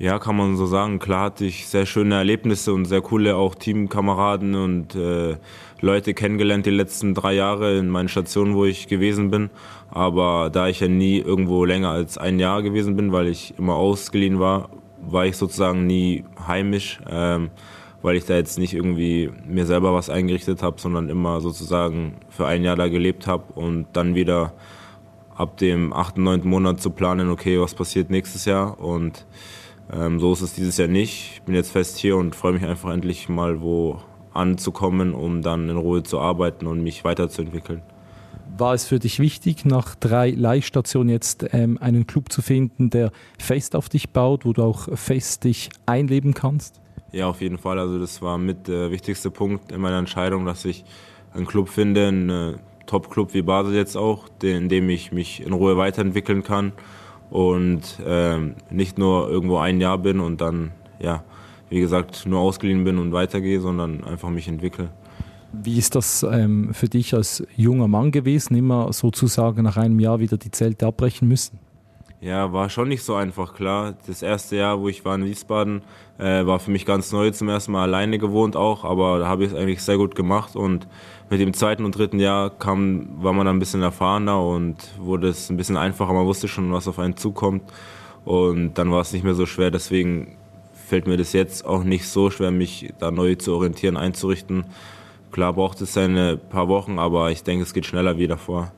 [0.00, 1.00] Ja, kann man so sagen.
[1.00, 5.36] Klar hatte ich sehr schöne Erlebnisse und sehr coole auch Teamkameraden und äh,
[5.80, 9.50] Leute kennengelernt die letzten drei Jahre in meinen Stationen, wo ich gewesen bin.
[9.90, 13.74] Aber da ich ja nie irgendwo länger als ein Jahr gewesen bin, weil ich immer
[13.74, 14.68] ausgeliehen war,
[15.00, 17.00] war ich sozusagen nie heimisch.
[17.10, 17.50] Ähm,
[18.02, 22.46] weil ich da jetzt nicht irgendwie mir selber was eingerichtet habe, sondern immer sozusagen für
[22.46, 24.52] ein Jahr da gelebt habe und dann wieder
[25.34, 26.48] ab dem 8., 9.
[26.48, 29.26] Monat zu planen, okay, was passiert nächstes Jahr und
[29.92, 31.32] ähm, so ist es dieses Jahr nicht.
[31.34, 34.00] Ich bin jetzt fest hier und freue mich einfach endlich mal wo
[34.32, 37.82] anzukommen, um dann in Ruhe zu arbeiten und mich weiterzuentwickeln.
[38.56, 43.12] War es für dich wichtig, nach drei Leihstationen jetzt ähm, einen Club zu finden, der
[43.38, 46.80] fest auf dich baut, wo du auch fest dich einleben kannst?
[47.12, 47.78] Ja, auf jeden Fall.
[47.78, 50.84] Also das war mit der wichtigste Punkt in meiner Entscheidung, dass ich
[51.32, 55.76] einen Club finde, einen Top-Club wie Basel jetzt auch, in dem ich mich in Ruhe
[55.76, 56.72] weiterentwickeln kann
[57.30, 61.22] und ähm, nicht nur irgendwo ein Jahr bin und dann, ja,
[61.68, 64.90] wie gesagt, nur ausgeliehen bin und weitergehe, sondern einfach mich entwickle.
[65.52, 70.20] Wie ist das ähm, für dich als junger Mann gewesen, immer sozusagen nach einem Jahr
[70.20, 71.58] wieder die Zelte abbrechen müssen?
[72.20, 73.94] Ja, war schon nicht so einfach, klar.
[74.08, 75.82] Das erste Jahr, wo ich war in Wiesbaden,
[76.18, 79.44] äh, war für mich ganz neu, zum ersten Mal alleine gewohnt auch, aber da habe
[79.44, 80.88] ich es eigentlich sehr gut gemacht und
[81.30, 85.28] mit dem zweiten und dritten Jahr kam, war man dann ein bisschen erfahrener und wurde
[85.28, 86.12] es ein bisschen einfacher.
[86.12, 87.62] Man wusste schon, was auf einen zukommt
[88.24, 89.70] und dann war es nicht mehr so schwer.
[89.70, 90.36] Deswegen
[90.72, 94.64] fällt mir das jetzt auch nicht so schwer, mich da neu zu orientieren, einzurichten.
[95.30, 98.72] Klar braucht es seine paar Wochen, aber ich denke, es geht schneller wie davor.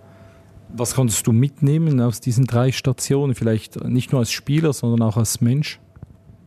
[0.73, 3.35] Was konntest du mitnehmen aus diesen drei Stationen?
[3.35, 5.81] Vielleicht nicht nur als Spieler, sondern auch als Mensch?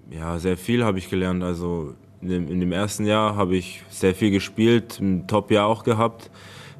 [0.09, 1.43] Ja, sehr viel habe ich gelernt.
[1.43, 5.83] Also in dem, in dem ersten Jahr habe ich sehr viel gespielt, ein Top-Jahr auch
[5.83, 6.31] gehabt.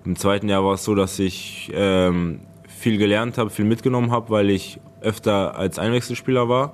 [0.06, 4.30] Im zweiten Jahr war es so, dass ich ähm, viel gelernt habe, viel mitgenommen habe,
[4.30, 6.74] weil ich öfter als Einwechselspieler war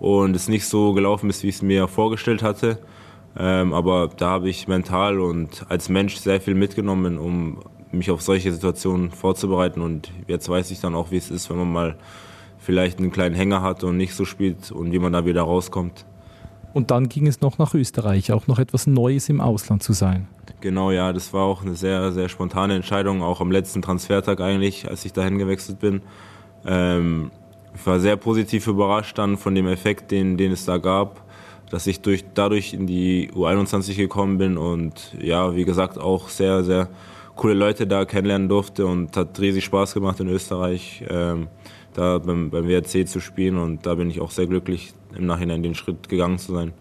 [0.00, 2.78] und es nicht so gelaufen ist, wie ich es mir vorgestellt hatte.
[3.38, 7.60] Ähm, aber da habe ich mental und als Mensch sehr viel mitgenommen, um
[7.92, 9.80] mich auf solche Situationen vorzubereiten.
[9.80, 11.96] Und jetzt weiß ich dann auch, wie es ist, wenn man mal
[12.58, 16.04] vielleicht einen kleinen Hänger hat und nicht so spielt und wie man da wieder rauskommt.
[16.74, 20.28] Und dann ging es noch nach Österreich, auch noch etwas Neues im Ausland zu sein.
[20.60, 24.88] Genau, ja, das war auch eine sehr, sehr spontane Entscheidung, auch am letzten Transfertag eigentlich,
[24.88, 26.02] als ich dahin gewechselt bin.
[26.66, 27.30] Ähm,
[27.74, 31.22] ich war sehr positiv überrascht dann von dem Effekt, den, den es da gab,
[31.70, 36.64] dass ich durch, dadurch in die U21 gekommen bin und ja, wie gesagt, auch sehr,
[36.64, 36.88] sehr
[37.36, 41.48] coole Leute da kennenlernen durfte und hat riesig Spaß gemacht in Österreich, ähm,
[41.94, 45.62] da beim, beim WRC zu spielen und da bin ich auch sehr glücklich, im Nachhinein
[45.62, 46.72] den Schritt gegangen zu sein.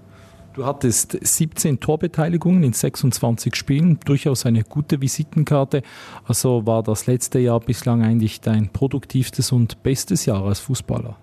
[0.54, 5.82] Du hattest 17 Torbeteiligungen in 26 Spielen, durchaus eine gute Visitenkarte.
[6.24, 11.18] Also war das letzte Jahr bislang eigentlich dein produktivstes und bestes Jahr als Fußballer?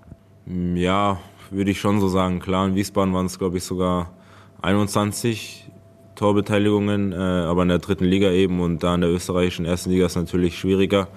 [0.74, 1.18] Ja,
[1.50, 2.40] würde ich schon so sagen.
[2.40, 4.12] Klar, in Wiesbaden waren es, glaube ich, sogar
[4.60, 5.61] 21
[6.22, 10.06] Torbeteiligungen, äh, aber in der dritten Liga eben und da in der österreichischen ersten Liga
[10.06, 11.08] ist natürlich schwieriger.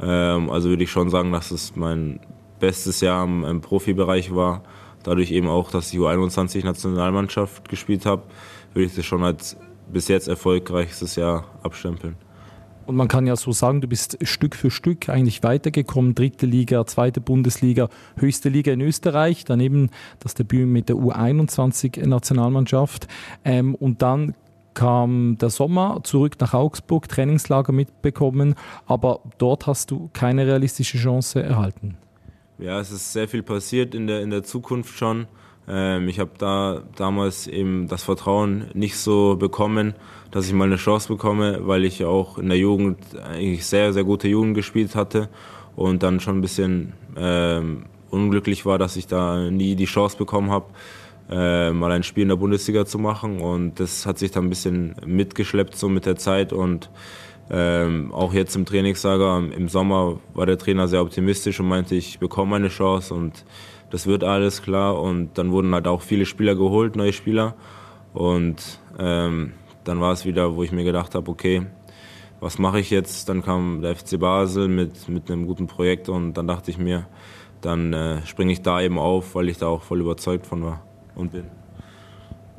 [0.00, 2.20] Ähm, also würde ich schon sagen, dass es mein
[2.60, 4.62] bestes Jahr im, im Profibereich war.
[5.02, 8.22] Dadurch eben auch, dass ich U21-Nationalmannschaft gespielt habe,
[8.74, 9.56] würde ich das schon als
[9.92, 12.14] bis jetzt erfolgreichstes Jahr abstempeln.
[12.86, 16.14] Und man kann ja so sagen, du bist Stück für Stück eigentlich weitergekommen.
[16.14, 17.88] Dritte Liga, zweite Bundesliga,
[18.18, 19.90] höchste Liga in Österreich, daneben
[20.20, 23.08] das Debüt mit der U21-Nationalmannschaft.
[23.44, 24.36] Ähm, und dann
[24.74, 28.54] kam der Sommer zurück nach Augsburg, Trainingslager mitbekommen,
[28.86, 31.96] aber dort hast du keine realistische Chance erhalten.
[32.58, 35.26] Ja, es ist sehr viel passiert in der, in der Zukunft schon.
[35.66, 39.94] Ähm, ich habe da damals eben das Vertrauen nicht so bekommen,
[40.30, 44.04] dass ich mal eine Chance bekomme, weil ich auch in der Jugend eigentlich sehr, sehr
[44.04, 45.28] gute Jugend gespielt hatte
[45.76, 50.50] und dann schon ein bisschen ähm, unglücklich war, dass ich da nie die Chance bekommen
[50.50, 50.66] habe,
[51.30, 53.40] äh, mal ein Spiel in der Bundesliga zu machen.
[53.40, 56.90] Und das hat sich dann ein bisschen mitgeschleppt so mit der Zeit und
[57.50, 62.18] ähm, auch jetzt im Trainingslager im Sommer war der Trainer sehr optimistisch und meinte, ich
[62.18, 63.44] bekomme eine Chance und
[63.90, 65.00] das wird alles klar.
[65.00, 67.54] Und dann wurden halt auch viele Spieler geholt, neue Spieler.
[68.14, 69.52] Und ähm,
[69.84, 71.66] dann war es wieder, wo ich mir gedacht habe, okay,
[72.40, 73.28] was mache ich jetzt?
[73.28, 77.06] Dann kam der FC Basel mit, mit einem guten Projekt und dann dachte ich mir,
[77.60, 80.82] dann äh, springe ich da eben auf, weil ich da auch voll überzeugt von war
[81.14, 81.44] und bin.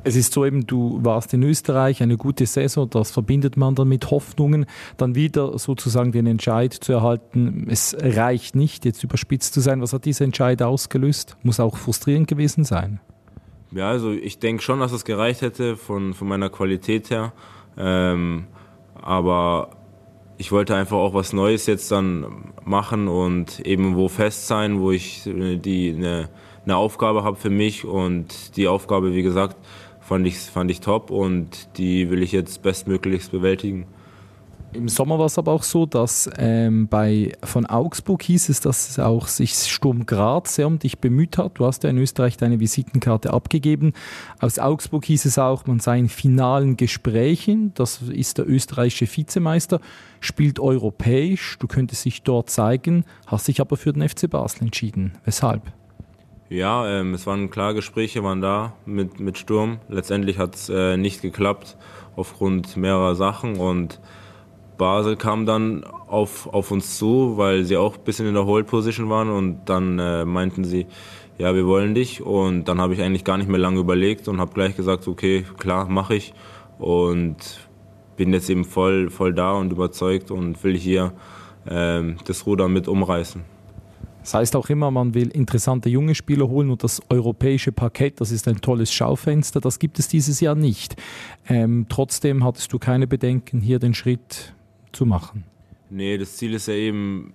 [0.04, 3.88] Es ist so eben, du warst in Österreich, eine gute Saison, das verbindet man dann
[3.88, 4.66] mit Hoffnungen,
[4.96, 9.82] dann wieder sozusagen den Entscheid zu erhalten, es reicht nicht, jetzt überspitzt zu sein.
[9.82, 11.36] Was hat dieser Entscheid ausgelöst?
[11.42, 13.00] Muss auch frustrierend gewesen sein.
[13.72, 17.32] Ja, also ich denke schon, dass es gereicht hätte von, von meiner Qualität her.
[17.76, 18.46] Ähm,
[18.94, 19.70] aber
[20.38, 24.92] ich wollte einfach auch was Neues jetzt dann machen und eben wo fest sein, wo
[24.92, 26.28] ich die eine,
[26.66, 29.56] eine Aufgabe habe für mich und die Aufgabe, wie gesagt,
[30.00, 33.86] fand ich, fand ich top und die will ich jetzt bestmöglichst bewältigen.
[34.72, 38.98] Im Sommer war es aber auch so, dass ähm, bei, von Augsburg hieß es, dass
[38.98, 41.58] auch sich Sturm Graz sehr um dich bemüht hat.
[41.58, 43.94] Du hast ja in Österreich deine Visitenkarte abgegeben.
[44.38, 47.72] Aus Augsburg hieß es auch, man sei in finalen Gesprächen.
[47.74, 49.80] Das ist der österreichische Vizemeister,
[50.20, 51.56] spielt europäisch.
[51.58, 55.12] Du könntest dich dort zeigen, hast dich aber für den FC Basel entschieden.
[55.24, 55.62] Weshalb?
[56.48, 59.78] Ja, ähm, es waren klar Gespräche, waren da mit, mit Sturm.
[59.88, 61.76] Letztendlich hat es äh, nicht geklappt
[62.14, 64.00] aufgrund mehrerer Sachen und
[64.78, 68.68] Basel kam dann auf, auf uns zu, weil sie auch ein bisschen in der Hold
[68.68, 70.86] Position waren und dann äh, meinten sie,
[71.36, 74.40] ja, wir wollen dich und dann habe ich eigentlich gar nicht mehr lange überlegt und
[74.40, 76.32] habe gleich gesagt, okay, klar, mache ich
[76.78, 77.36] und
[78.16, 81.12] bin jetzt eben voll, voll da und überzeugt und will hier
[81.68, 83.55] ähm, das Ruder mit umreißen.
[84.26, 88.32] Das heißt auch immer, man will interessante junge Spieler holen und das europäische Parkett, das
[88.32, 90.96] ist ein tolles Schaufenster, das gibt es dieses Jahr nicht.
[91.48, 94.52] Ähm, trotzdem hattest du keine Bedenken, hier den Schritt
[94.90, 95.44] zu machen?
[95.90, 97.34] Nee, das Ziel ist ja eben,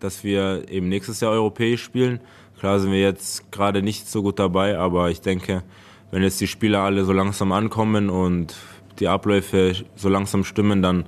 [0.00, 2.20] dass wir eben nächstes Jahr europäisch spielen.
[2.58, 5.62] Klar sind wir jetzt gerade nicht so gut dabei, aber ich denke,
[6.10, 8.56] wenn jetzt die Spieler alle so langsam ankommen und
[8.98, 11.04] die Abläufe so langsam stimmen, dann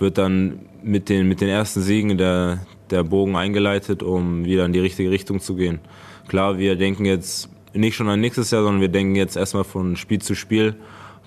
[0.00, 4.72] wird dann mit den, mit den ersten Siegen der, der Bogen eingeleitet, um wieder in
[4.72, 5.80] die richtige Richtung zu gehen.
[6.28, 9.96] Klar, wir denken jetzt nicht schon an nächstes Jahr, sondern wir denken jetzt erstmal von
[9.96, 10.76] Spiel zu Spiel,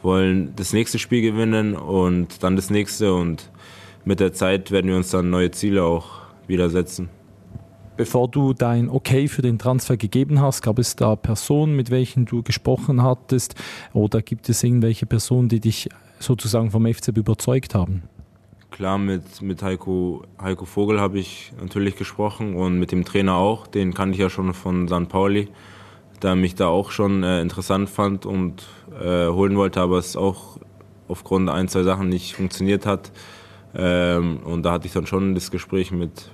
[0.02, 3.49] wollen das nächste Spiel gewinnen und dann das nächste und
[4.06, 7.10] mit der Zeit werden wir uns dann neue Ziele auch wieder setzen.
[7.95, 12.26] Bevor du dein Okay für den Transfer gegeben hast, gab es da Personen, mit welchen
[12.26, 13.56] du gesprochen hattest
[13.93, 18.04] oder gibt es irgendwelche Personen, die dich sozusagen vom FCB überzeugt haben?
[18.74, 23.68] Klar, mit, mit Heiko, Heiko Vogel habe ich natürlich gesprochen und mit dem Trainer auch.
[23.68, 25.10] Den kannte ich ja schon von St.
[25.10, 25.50] Pauli,
[26.24, 28.66] der mich da auch schon äh, interessant fand und
[29.00, 30.58] äh, holen wollte, aber es auch
[31.08, 33.12] aufgrund ein, zwei Sachen nicht funktioniert hat.
[33.76, 36.32] Ähm, und da hatte ich dann schon das Gespräch mit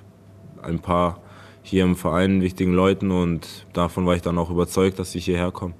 [0.62, 1.20] ein paar
[1.62, 5.50] hier im Verein wichtigen Leuten und davon war ich dann auch überzeugt, dass ich hierher
[5.50, 5.74] komme.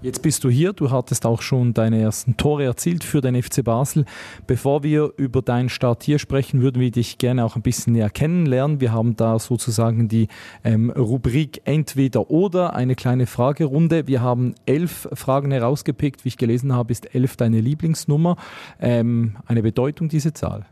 [0.00, 3.64] Jetzt bist du hier, du hattest auch schon deine ersten Tore erzielt für den FC
[3.64, 4.04] Basel.
[4.46, 8.08] Bevor wir über deinen Start hier sprechen, würden wir dich gerne auch ein bisschen näher
[8.08, 8.80] kennenlernen.
[8.80, 10.28] Wir haben da sozusagen die
[10.62, 14.06] ähm, Rubrik Entweder oder, eine kleine Fragerunde.
[14.06, 16.24] Wir haben elf Fragen herausgepickt.
[16.24, 18.36] Wie ich gelesen habe, ist elf deine Lieblingsnummer.
[18.78, 20.64] Ähm, eine Bedeutung, diese Zahl?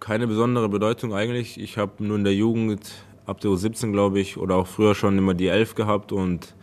[0.00, 1.60] Keine besondere Bedeutung eigentlich.
[1.60, 2.90] Ich habe nur in der Jugend
[3.24, 6.56] ab der U17, glaube ich, oder auch früher schon immer die elf gehabt und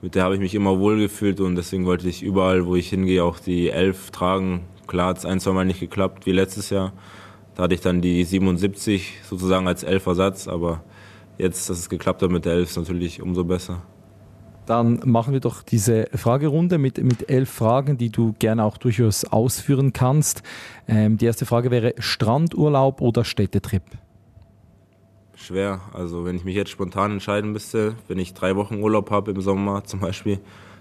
[0.00, 2.88] mit der habe ich mich immer wohl gefühlt und deswegen wollte ich überall, wo ich
[2.88, 4.62] hingehe, auch die elf tragen.
[4.86, 6.92] Klar hat es ein, zwei Mal nicht geklappt, wie letztes Jahr.
[7.54, 10.84] Da hatte ich dann die 77 sozusagen als Elfersatz, aber
[11.36, 13.82] jetzt, dass es geklappt hat mit der Elf, ist natürlich umso besser.
[14.66, 19.24] Dann machen wir doch diese Fragerunde mit, mit elf Fragen, die du gerne auch durchaus
[19.24, 20.42] ausführen kannst.
[20.86, 23.82] Ähm, die erste Frage wäre Strandurlaub oder Städtetrip?
[25.48, 25.80] Schwer.
[25.94, 29.40] Also wenn ich mich jetzt spontan entscheiden müsste, wenn ich drei Wochen Urlaub habe im
[29.40, 30.38] Sommer zum Beispiel,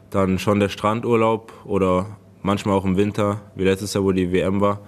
[0.10, 4.62] dann schon der Strandurlaub oder manchmal auch im Winter, wie letztes Jahr, wo die WM
[4.62, 4.80] war.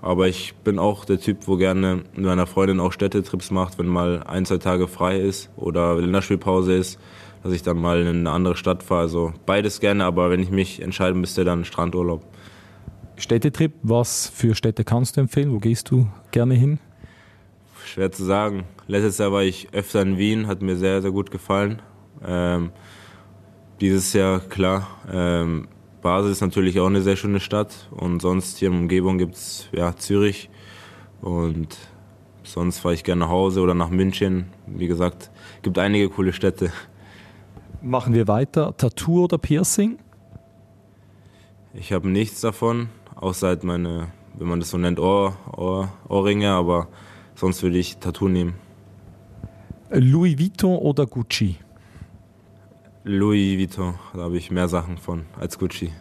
[0.00, 3.86] Aber ich bin auch der Typ, wo gerne mit meiner Freundin auch Städtetrips macht, wenn
[3.86, 6.98] mal ein, zwei Tage frei ist oder Länderspielpause ist,
[7.42, 9.02] dass ich dann mal in eine andere Stadt fahre.
[9.02, 12.22] Also beides gerne, aber wenn ich mich entscheiden müsste, dann Strandurlaub.
[13.16, 15.52] Städtetrip, was für Städte kannst du empfehlen?
[15.52, 16.78] Wo gehst du gerne hin?
[17.86, 18.64] Schwer zu sagen.
[18.86, 21.82] Letztes Jahr war ich öfter in Wien, hat mir sehr, sehr gut gefallen.
[22.24, 22.70] Ähm,
[23.80, 25.68] dieses Jahr, klar, ähm,
[26.02, 29.34] Basel ist natürlich auch eine sehr schöne Stadt und sonst hier in der Umgebung gibt
[29.34, 30.50] es ja, Zürich
[31.20, 31.76] und
[32.42, 34.46] sonst fahre ich gerne nach Hause oder nach München.
[34.66, 35.30] Wie gesagt,
[35.62, 36.72] gibt einige coole Städte.
[37.80, 38.76] Machen wir weiter.
[38.76, 39.98] Tattoo oder Piercing?
[41.74, 46.50] Ich habe nichts davon, außer halt meine, wenn man das so nennt, Ohr, Ohr, Ohrringe,
[46.50, 46.88] aber
[47.34, 48.54] Sonst würde ich Tattoo nehmen.
[49.90, 51.56] Louis Vuitton oder Gucci?
[53.04, 55.92] Louis Vuitton, da habe ich mehr Sachen von als Gucci.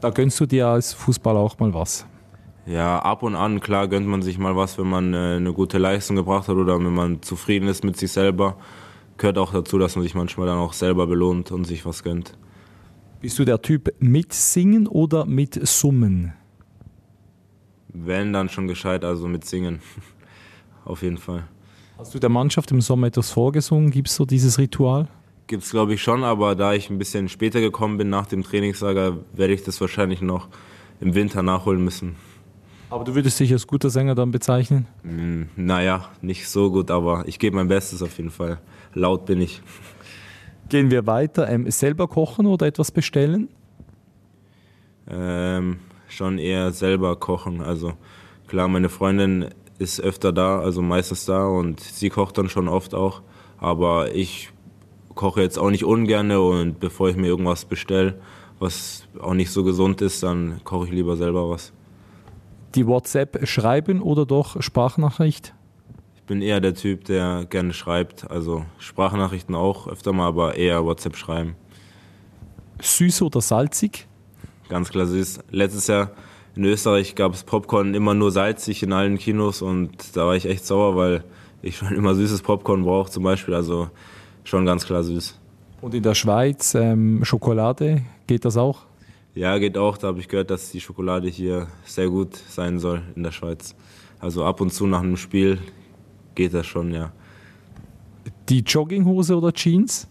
[0.00, 2.06] Da gönnst du dir als Fußballer auch mal was?
[2.66, 5.76] Ja, ab und an, klar, gönnt man sich mal was, wenn man äh, eine gute
[5.76, 8.56] Leistung gebracht hat oder wenn man zufrieden ist mit sich selber.
[9.18, 12.38] Gehört auch dazu, dass man sich manchmal dann auch selber belohnt und sich was gönnt.
[13.20, 16.32] Bist du der Typ mit Singen oder mit Summen?
[17.88, 19.80] Wenn, dann schon gescheit, also mit Singen.
[20.84, 21.44] auf jeden Fall.
[21.98, 23.90] Hast du der Mannschaft im Sommer etwas vorgesungen?
[23.90, 25.08] Gibt es so dieses Ritual?
[25.46, 28.42] Gibt es, glaube ich, schon, aber da ich ein bisschen später gekommen bin nach dem
[28.42, 30.48] Trainingslager, werde ich das wahrscheinlich noch
[31.00, 32.16] im Winter nachholen müssen.
[32.90, 34.86] Aber du würdest dich als guter Sänger dann bezeichnen?
[35.02, 38.58] Mm, naja, nicht so gut, aber ich gebe mein Bestes auf jeden Fall.
[38.94, 39.62] Laut bin ich.
[40.68, 41.48] Gehen wir weiter.
[41.48, 43.48] Ähm, selber kochen oder etwas bestellen?
[45.08, 47.60] Ähm, schon eher selber kochen.
[47.60, 47.94] Also
[48.46, 49.48] klar, meine Freundin
[49.78, 53.22] ist öfter da, also meistens da und sie kocht dann schon oft auch.
[53.58, 54.50] Aber ich
[55.14, 58.20] koche jetzt auch nicht ungern und bevor ich mir irgendwas bestelle,
[58.58, 61.72] was auch nicht so gesund ist, dann koche ich lieber selber was.
[62.74, 65.54] Die WhatsApp schreiben oder doch Sprachnachricht?
[66.16, 68.30] Ich bin eher der Typ, der gerne schreibt.
[68.30, 71.54] Also Sprachnachrichten auch öfter mal, aber eher WhatsApp schreiben.
[72.80, 74.06] Süß oder salzig?
[74.68, 75.40] Ganz klar süß.
[75.50, 76.10] Letztes Jahr
[76.56, 80.46] in Österreich gab es Popcorn immer nur salzig in allen Kinos und da war ich
[80.46, 81.24] echt sauer, weil
[81.62, 83.54] ich schon immer süßes Popcorn brauche zum Beispiel.
[83.54, 83.88] Also
[84.44, 85.38] schon ganz klar süß.
[85.80, 88.82] Und in der Schweiz ähm, Schokolade, geht das auch?
[89.34, 89.98] Ja, geht auch.
[89.98, 93.74] Da habe ich gehört, dass die Schokolade hier sehr gut sein soll in der Schweiz.
[94.20, 95.58] Also ab und zu nach einem Spiel
[96.34, 97.12] geht das schon, ja.
[98.48, 100.08] Die Jogginghose oder Jeans?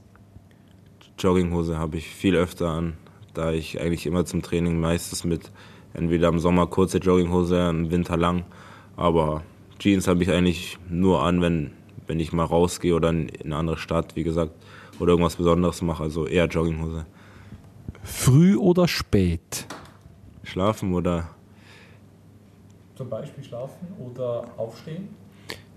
[1.17, 2.93] Jogginghose habe ich viel öfter an,
[3.33, 5.51] da ich eigentlich immer zum Training meistens mit
[5.93, 8.45] entweder im Sommer kurze Jogginghose, im Winter lang.
[8.95, 9.43] Aber
[9.79, 11.71] Jeans habe ich eigentlich nur an, wenn,
[12.07, 14.51] wenn ich mal rausgehe oder in eine andere Stadt, wie gesagt,
[14.99, 16.03] oder irgendwas Besonderes mache.
[16.03, 17.05] Also eher Jogginghose.
[18.03, 19.67] Früh oder spät?
[20.43, 21.29] Schlafen oder?
[22.95, 25.09] Zum Beispiel schlafen oder aufstehen?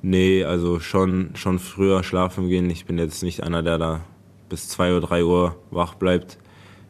[0.03, 2.69] Nee, also schon, schon früher schlafen gehen.
[2.69, 4.01] Ich bin jetzt nicht einer, der da
[4.49, 6.39] bis 2 oder 3 Uhr wach bleibt.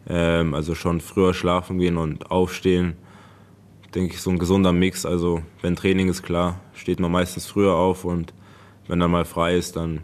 [0.08, 2.96] Ähm, also schon früher schlafen gehen und aufstehen.
[3.96, 5.06] Denke ich, so ein gesunder Mix.
[5.06, 8.34] Also wenn Training ist klar, steht man meistens früher auf und
[8.88, 10.02] wenn dann mal frei ist, dann ein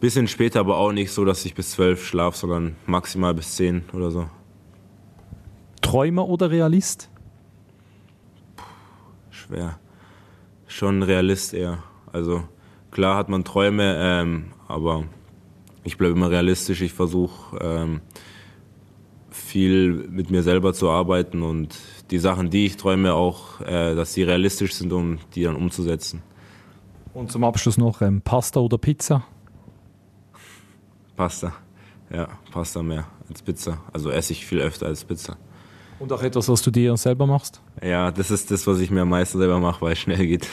[0.00, 3.84] bisschen später, aber auch nicht so, dass ich bis 12 schlafe, sondern maximal bis 10
[3.94, 4.28] oder so.
[5.80, 7.08] Träumer oder Realist?
[8.54, 8.64] Puh,
[9.30, 9.78] schwer.
[10.66, 11.82] Schon Realist eher.
[12.12, 12.44] Also
[12.90, 15.04] klar hat man Träume, ähm, aber
[15.84, 16.82] ich bleibe immer realistisch.
[16.82, 18.02] Ich versuche ähm,
[19.30, 21.78] viel mit mir selber zu arbeiten und
[22.10, 26.22] die Sachen, die ich träume, auch, äh, dass sie realistisch sind, um die dann umzusetzen.
[27.12, 29.24] Und zum Abschluss noch ähm, Pasta oder Pizza?
[31.16, 31.52] Pasta.
[32.12, 33.78] Ja, Pasta mehr als Pizza.
[33.92, 35.36] Also esse ich viel öfter als Pizza.
[35.98, 37.62] Und auch etwas, was du dir selber machst?
[37.82, 40.48] Ja, das ist das, was ich mir am meisten selber mache, weil es schnell geht.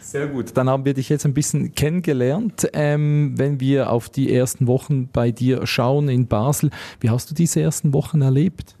[0.00, 0.56] Sehr gut.
[0.56, 2.70] Dann haben wir dich jetzt ein bisschen kennengelernt.
[2.72, 7.34] Ähm, wenn wir auf die ersten Wochen bei dir schauen in Basel, wie hast du
[7.34, 8.77] diese ersten Wochen erlebt?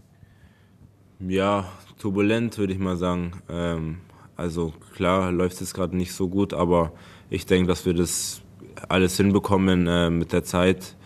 [1.26, 1.66] Ja,
[1.98, 3.32] turbulent würde ich mal sagen.
[3.48, 3.98] Ähm,
[4.36, 6.92] also klar läuft es gerade nicht so gut, aber
[7.30, 8.42] ich denke, dass wir das
[8.88, 10.96] alles hinbekommen äh, mit der Zeit.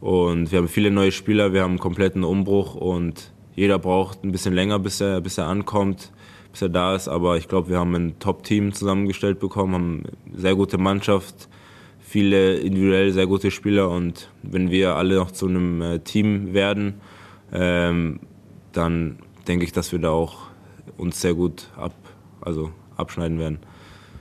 [0.00, 4.32] Und wir haben viele neue Spieler, wir haben einen kompletten Umbruch und jeder braucht ein
[4.32, 6.12] bisschen länger, bis er, bis er ankommt
[6.56, 7.06] bis er da ist.
[7.06, 11.50] Aber ich glaube, wir haben ein Top-Team zusammengestellt bekommen, haben eine sehr gute Mannschaft,
[12.00, 13.90] viele individuell sehr gute Spieler.
[13.90, 16.94] Und wenn wir alle noch zu einem äh, Team werden,
[17.52, 18.20] ähm,
[18.72, 19.18] dann
[19.48, 20.36] denke ich, dass wir da auch
[20.96, 21.94] uns sehr gut ab,
[22.40, 23.58] also abschneiden werden.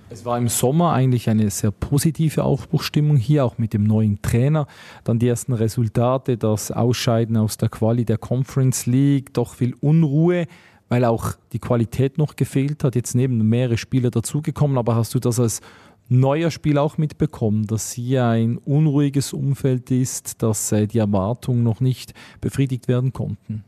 [0.09, 4.67] Es war im Sommer eigentlich eine sehr positive Aufbruchstimmung hier, auch mit dem neuen Trainer.
[5.03, 10.45] Dann die ersten Resultate, das Ausscheiden aus der Quali der Conference League, doch viel Unruhe
[10.89, 12.95] weil auch die Qualität noch gefehlt hat.
[12.95, 15.61] Jetzt neben mehrere Spieler dazugekommen, aber hast du das als
[16.07, 21.79] neuer Spieler auch mitbekommen, dass hier ein unruhiges Umfeld ist, dass äh, die Erwartungen noch
[21.79, 23.63] nicht befriedigt werden konnten?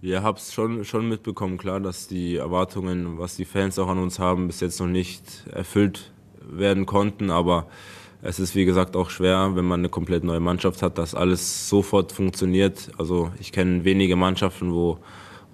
[0.00, 3.98] Ja, habe es schon, schon mitbekommen, klar, dass die Erwartungen, was die Fans auch an
[3.98, 5.22] uns haben, bis jetzt noch nicht
[5.52, 7.30] erfüllt werden konnten.
[7.30, 7.66] Aber
[8.22, 11.68] es ist, wie gesagt, auch schwer, wenn man eine komplett neue Mannschaft hat, dass alles
[11.68, 12.90] sofort funktioniert.
[12.96, 14.98] Also ich kenne wenige Mannschaften, wo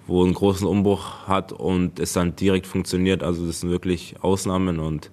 [0.07, 3.23] wo einen großen Umbruch hat und es dann direkt funktioniert.
[3.23, 5.11] Also das sind wirklich Ausnahmen und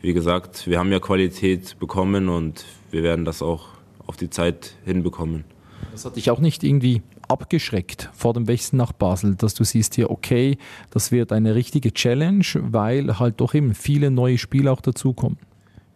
[0.00, 3.68] wie gesagt, wir haben ja Qualität bekommen und wir werden das auch
[4.06, 5.44] auf die Zeit hinbekommen.
[5.92, 9.94] Das hat dich auch nicht irgendwie abgeschreckt vor dem Wechsel nach Basel, dass du siehst
[9.94, 10.58] hier, okay,
[10.90, 15.38] das wird eine richtige Challenge, weil halt doch eben viele neue Spiele auch dazukommen.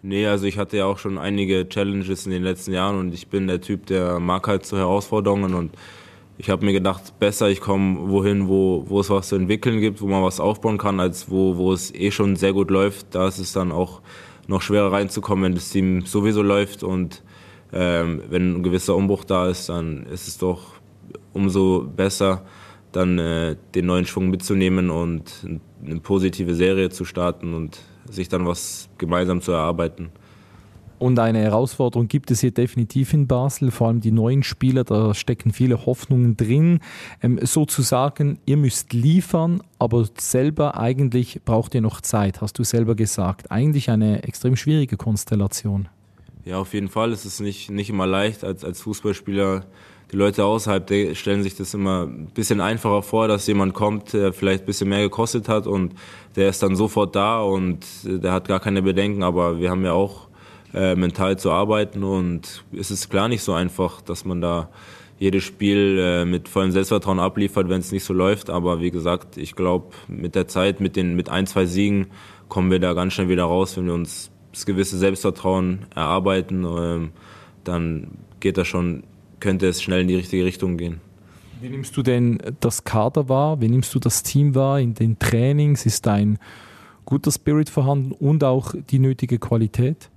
[0.02, 3.28] Nee, also ich hatte ja auch schon einige Challenges in den letzten Jahren und ich
[3.28, 5.72] bin der Typ, der mag halt so Herausforderungen und
[6.38, 10.00] ich habe mir gedacht, besser ich komme wohin, wo, wo es was zu entwickeln gibt,
[10.00, 13.14] wo man was aufbauen kann, als wo, wo es eh schon sehr gut läuft.
[13.16, 14.00] Da ist es dann auch
[14.46, 17.24] noch schwerer reinzukommen, wenn das Team sowieso läuft und
[17.72, 20.77] ähm, wenn ein gewisser Umbruch da ist, dann ist es doch
[21.38, 22.42] umso besser,
[22.92, 25.46] dann äh, den neuen Schwung mitzunehmen und
[25.84, 27.78] eine positive Serie zu starten und
[28.10, 30.10] sich dann was gemeinsam zu erarbeiten.
[30.98, 35.14] Und eine Herausforderung gibt es hier definitiv in Basel, vor allem die neuen Spieler, da
[35.14, 36.80] stecken viele Hoffnungen drin.
[37.22, 42.96] Ähm, sozusagen, ihr müsst liefern, aber selber eigentlich braucht ihr noch Zeit, hast du selber
[42.96, 43.52] gesagt.
[43.52, 45.88] Eigentlich eine extrem schwierige Konstellation.
[46.44, 47.12] Ja, auf jeden Fall.
[47.12, 49.66] Es ist nicht, nicht immer leicht als, als Fußballspieler.
[50.10, 54.32] Die Leute außerhalb stellen sich das immer ein bisschen einfacher vor, dass jemand kommt, der
[54.32, 55.94] vielleicht ein bisschen mehr gekostet hat und
[56.34, 59.22] der ist dann sofort da und der hat gar keine Bedenken.
[59.22, 60.28] Aber wir haben ja auch
[60.74, 62.04] äh, mental zu arbeiten.
[62.04, 64.68] Und es ist klar nicht so einfach, dass man da
[65.18, 68.50] jedes Spiel äh, mit vollem Selbstvertrauen abliefert, wenn es nicht so läuft.
[68.50, 72.08] Aber wie gesagt, ich glaube, mit der Zeit, mit den mit ein, zwei Siegen
[72.48, 77.10] kommen wir da ganz schnell wieder raus, wenn wir uns das gewisse Selbstvertrauen erarbeiten, ähm,
[77.64, 79.02] dann geht das schon,
[79.40, 81.00] könnte es schnell in die richtige Richtung gehen.
[81.60, 83.60] Wie nimmst du denn das Kader wahr?
[83.60, 85.86] Wie nimmst du das Team wahr in den Trainings?
[85.86, 86.38] Ist ein
[87.04, 90.10] guter Spirit vorhanden und auch die nötige Qualität?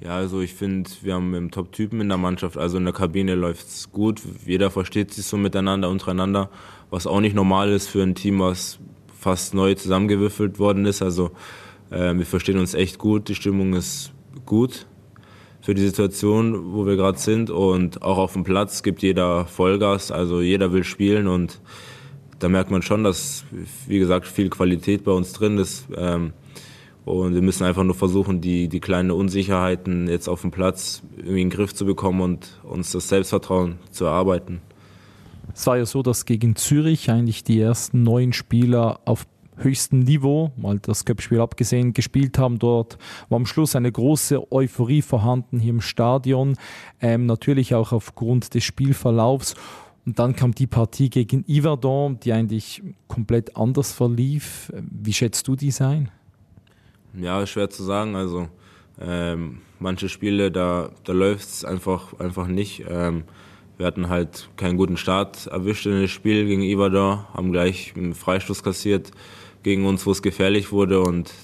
[0.00, 2.56] Ja, also ich finde, wir haben Top-Typen in der Mannschaft.
[2.56, 4.20] Also in der Kabine läuft es gut.
[4.44, 6.50] Jeder versteht sich so miteinander, untereinander,
[6.90, 8.78] was auch nicht normal ist für ein Team, was
[9.18, 11.02] fast neu zusammengewürfelt worden ist.
[11.02, 11.30] Also
[11.90, 13.28] äh, wir verstehen uns echt gut.
[13.28, 14.12] Die Stimmung ist
[14.44, 14.86] gut
[15.66, 17.50] für die Situation, wo wir gerade sind.
[17.50, 20.12] Und auch auf dem Platz gibt jeder Vollgas.
[20.12, 21.60] Also jeder will spielen und
[22.38, 23.44] da merkt man schon, dass,
[23.88, 25.88] wie gesagt, viel Qualität bei uns drin ist.
[25.96, 26.34] Ähm,
[27.04, 31.42] und wir müssen einfach nur versuchen, die, die kleinen Unsicherheiten jetzt auf dem Platz irgendwie
[31.42, 34.60] in den Griff zu bekommen und uns das Selbstvertrauen zu erarbeiten.
[35.52, 40.52] Es war ja so, dass gegen Zürich eigentlich die ersten neun Spieler auf höchstem Niveau,
[40.56, 42.58] mal das Cup-Spiel abgesehen, gespielt haben.
[42.58, 42.98] Dort
[43.28, 46.56] war am Schluss eine große Euphorie vorhanden hier im Stadion,
[47.00, 49.54] ähm, natürlich auch aufgrund des Spielverlaufs.
[50.04, 54.72] Und dann kam die Partie gegen Yverdon, die eigentlich komplett anders verlief.
[54.72, 56.10] Wie schätzt du die ein?
[57.14, 58.14] Ja, schwer zu sagen.
[58.14, 58.48] Also
[59.00, 62.84] ähm, manche Spiele, da, da läuft es einfach, einfach nicht.
[62.88, 63.24] Ähm,
[63.78, 68.14] wir hatten halt keinen guten Start erwischt in das Spiel gegen Ibador, haben gleich einen
[68.14, 69.10] Freistoß kassiert
[69.66, 71.00] gegen uns, wo es gefährlich wurde.
[71.00, 71.34] Und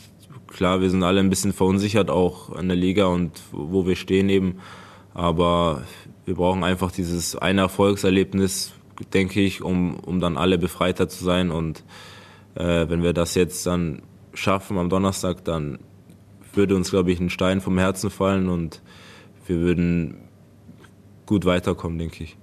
[0.47, 4.29] klar, wir sind alle ein bisschen verunsichert auch in der Liga und wo wir stehen
[4.29, 4.61] eben.
[5.13, 5.83] Aber
[6.25, 8.75] wir brauchen einfach dieses eine Erfolgserlebnis,
[9.13, 11.51] denke ich, um, um dann alle befreiter zu sein.
[11.51, 11.83] Und
[12.55, 14.03] äh, wenn wir das jetzt dann
[14.35, 15.81] schaffen am Donnerstag, dann
[16.55, 18.83] würde uns, glaube ich, ein Stein vom Herzen fallen und
[19.49, 20.29] wir würden
[21.27, 22.37] gut weiterkommen, denke ich.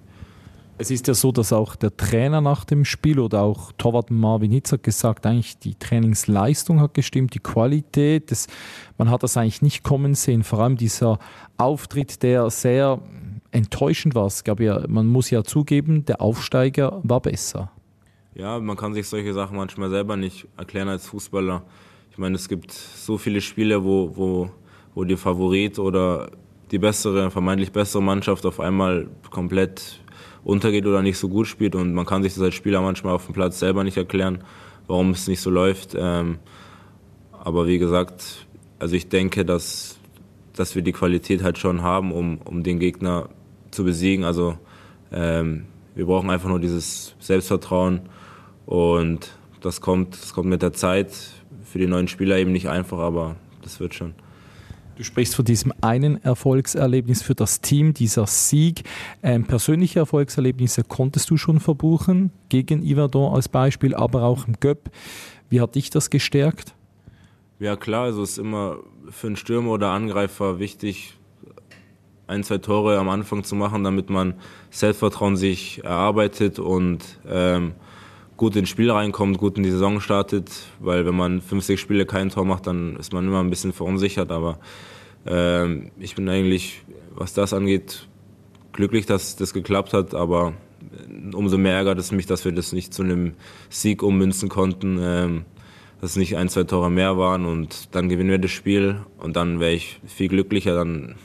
[0.82, 4.50] Es ist ja so, dass auch der Trainer nach dem Spiel oder auch Torwart Marvin
[4.50, 8.48] Hitz hat gesagt, eigentlich die Trainingsleistung hat gestimmt, die Qualität, das,
[8.98, 10.42] man hat das eigentlich nicht kommen sehen.
[10.42, 11.20] Vor allem dieser
[11.58, 13.02] Auftritt, der sehr
[13.52, 14.28] enttäuschend war.
[14.28, 17.74] Es gab ja, man muss ja zugeben, der Aufsteiger war besser.
[18.34, 21.62] Ja, man kann sich solche Sachen manchmal selber nicht erklären als Fußballer.
[22.10, 24.50] Ich meine, es gibt so viele Spiele, wo, wo,
[24.96, 26.32] wo die Favorit oder
[26.72, 30.00] die bessere, vermeintlich bessere Mannschaft auf einmal komplett
[30.50, 33.26] untergeht oder nicht so gut spielt und man kann sich das als Spieler manchmal auf
[33.26, 34.44] dem Platz selber nicht erklären,
[34.88, 35.96] warum es nicht so läuft.
[35.98, 36.40] Ähm,
[37.32, 38.48] aber wie gesagt,
[38.80, 39.98] also ich denke, dass,
[40.54, 43.30] dass wir die Qualität halt schon haben, um, um den Gegner
[43.72, 44.26] zu besiegen.
[44.26, 44.58] Also
[45.12, 48.02] ähm, wir brauchen einfach nur dieses Selbstvertrauen
[48.66, 49.32] und
[49.62, 51.12] das kommt, das kommt mit der Zeit.
[51.64, 54.16] Für die neuen Spieler eben nicht einfach, aber das wird schon.
[55.00, 58.84] Du sprichst von diesem einen Erfolgserlebnis für das Team, dieser Sieg.
[59.24, 64.92] Ähm, persönliche Erfolgserlebnisse konntest du schon verbuchen, gegen Iverdon als Beispiel, aber auch im Göpp.
[65.50, 66.76] Wie hat dich das gestärkt?
[67.60, 68.80] Ja klar, also es ist immer
[69.10, 71.14] für einen Stürmer oder Angreifer wichtig,
[72.28, 74.34] ein, zwei Tore am Anfang zu machen, damit man
[74.70, 77.72] Selbstvertrauen sich erarbeitet und ähm,
[78.36, 82.30] gut ins Spiel reinkommt, gut in die Saison startet, weil wenn man 50 Spiele kein
[82.30, 84.60] Tor macht, dann ist man immer ein bisschen verunsichert, aber
[85.26, 86.82] äh, ich bin eigentlich,
[87.16, 88.08] was das angeht,
[88.74, 90.54] glücklich, dass das geklappt hat, aber
[91.34, 93.34] umso mehr ärgert es mich, dass wir das nicht zu einem
[93.70, 95.42] Sieg ummünzen konnten, äh,
[96.02, 99.36] dass es nicht ein, zwei Tore mehr waren und dann gewinnen wir das Spiel und
[99.36, 101.16] dann wäre ich viel glücklicher, dann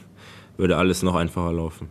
[0.56, 1.88] würde alles noch einfacher laufen.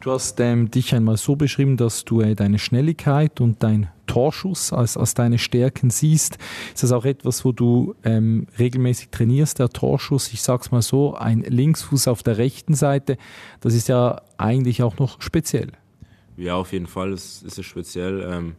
[0.00, 4.72] Du hast ähm, dich einmal so beschrieben, dass du äh, deine Schnelligkeit und dein Torschuss
[4.72, 6.38] als, als deine Stärken siehst.
[6.74, 10.32] Ist das auch etwas, wo du ähm, regelmäßig trainierst, der Torschuss?
[10.32, 13.16] Ich sag's mal so, ein Linksfuß auf der rechten Seite,
[13.60, 15.70] das ist ja eigentlich auch noch speziell.
[16.36, 18.28] Ja, auf jeden Fall ist, ist es speziell.
[18.28, 18.56] Ähm,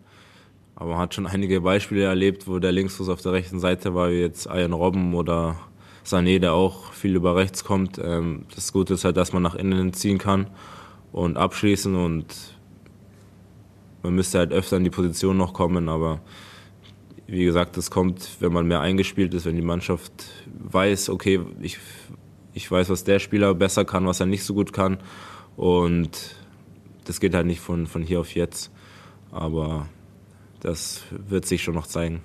[0.76, 4.12] aber man hat schon einige Beispiele erlebt, wo der Linksfuß auf der rechten Seite war,
[4.12, 5.58] wie jetzt Ian Robben oder
[6.06, 8.00] Sané, der auch viel über rechts kommt.
[8.02, 10.48] Ähm, das Gute ist halt, dass man nach innen ziehen kann
[11.12, 12.28] und abschließen und
[14.04, 16.22] man müsste halt öfter in die Position noch kommen, aber
[17.28, 20.12] wie gesagt, das kommt, wenn man mehr eingespielt ist, wenn die Mannschaft
[20.48, 21.78] weiß, okay, ich,
[22.54, 24.98] ich weiß, was der Spieler besser kann, was er nicht so gut kann
[25.56, 26.36] und
[27.06, 28.72] das geht halt nicht von, von hier auf jetzt,
[29.32, 29.88] aber
[30.60, 32.22] das wird sich schon noch zeigen.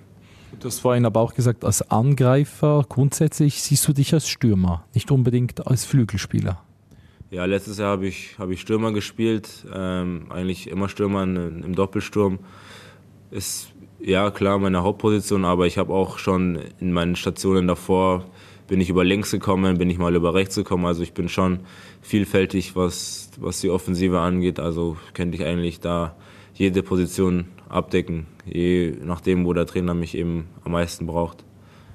[0.60, 5.10] Du hast vorhin aber auch gesagt, als Angreifer grundsätzlich siehst du dich als Stürmer, nicht
[5.10, 6.62] unbedingt als Flügelspieler.
[7.34, 12.38] Ja, letztes Jahr habe ich, hab ich Stürmer gespielt, ähm, eigentlich immer Stürmer im Doppelsturm.
[13.32, 18.24] Ist ja klar meine Hauptposition, aber ich habe auch schon in meinen Stationen davor
[18.68, 20.86] bin ich über links gekommen, bin ich mal über rechts gekommen.
[20.86, 21.58] Also ich bin schon
[22.02, 24.60] vielfältig, was, was die Offensive angeht.
[24.60, 26.14] Also könnte ich eigentlich da
[26.54, 31.44] jede Position abdecken, je nachdem, wo der Trainer mich eben am meisten braucht.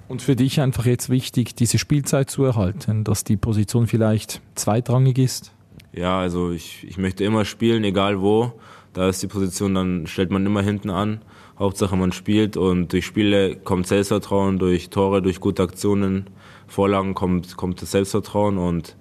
[0.10, 5.20] Und für dich einfach jetzt wichtig, diese Spielzeit zu erhalten, dass die Position vielleicht zweitrangig
[5.20, 5.52] ist?
[5.94, 8.54] Ja, also ich, ich möchte immer spielen, egal wo.
[8.94, 11.22] Da ist die Position, dann stellt man immer hinten an.
[11.60, 16.26] Hauptsache man spielt und durch Spiele kommt Selbstvertrauen, durch Tore, durch gute Aktionen,
[16.68, 18.96] Vorlagen kommt, kommt das Selbstvertrauen und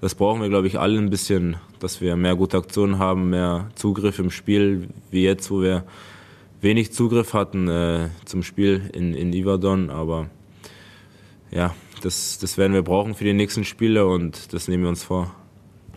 [0.00, 3.68] das brauchen wir, glaube ich, alle ein bisschen, dass wir mehr gute Aktionen haben, mehr
[3.76, 5.84] Zugriff im Spiel, wie jetzt, wo wir
[6.60, 10.30] wenig Zugriff hatten äh, zum Spiel in, in Iverdon, aber
[11.50, 15.04] ja, das, das werden wir brauchen für die nächsten Spiele und das nehmen wir uns
[15.04, 15.34] vor.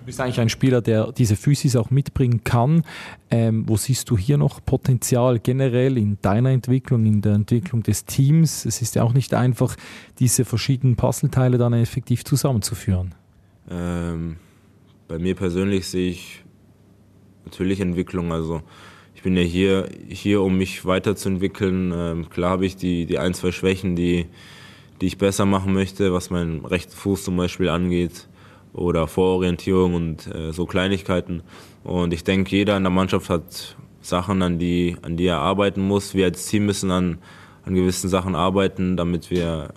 [0.01, 2.83] Du bist eigentlich ein Spieler, der diese Physis auch mitbringen kann.
[3.29, 8.05] Ähm, wo siehst du hier noch Potenzial generell in deiner Entwicklung, in der Entwicklung des
[8.05, 8.65] Teams?
[8.65, 9.75] Es ist ja auch nicht einfach,
[10.17, 13.13] diese verschiedenen Puzzleteile dann effektiv zusammenzuführen.
[13.69, 14.37] Ähm,
[15.07, 16.43] bei mir persönlich sehe ich
[17.45, 18.31] natürlich Entwicklung.
[18.31, 18.63] Also
[19.13, 21.93] ich bin ja hier, hier um mich weiterzuentwickeln.
[21.95, 24.25] Ähm, klar habe ich die, die ein, zwei Schwächen, die,
[25.01, 28.27] die ich besser machen möchte, was meinen rechten Fuß zum Beispiel angeht
[28.73, 31.41] oder Vororientierung und äh, so Kleinigkeiten.
[31.83, 35.81] Und ich denke, jeder in der Mannschaft hat Sachen, an die, an die er arbeiten
[35.81, 36.13] muss.
[36.13, 37.17] Wir als Team müssen an,
[37.65, 39.73] an gewissen Sachen arbeiten, damit wir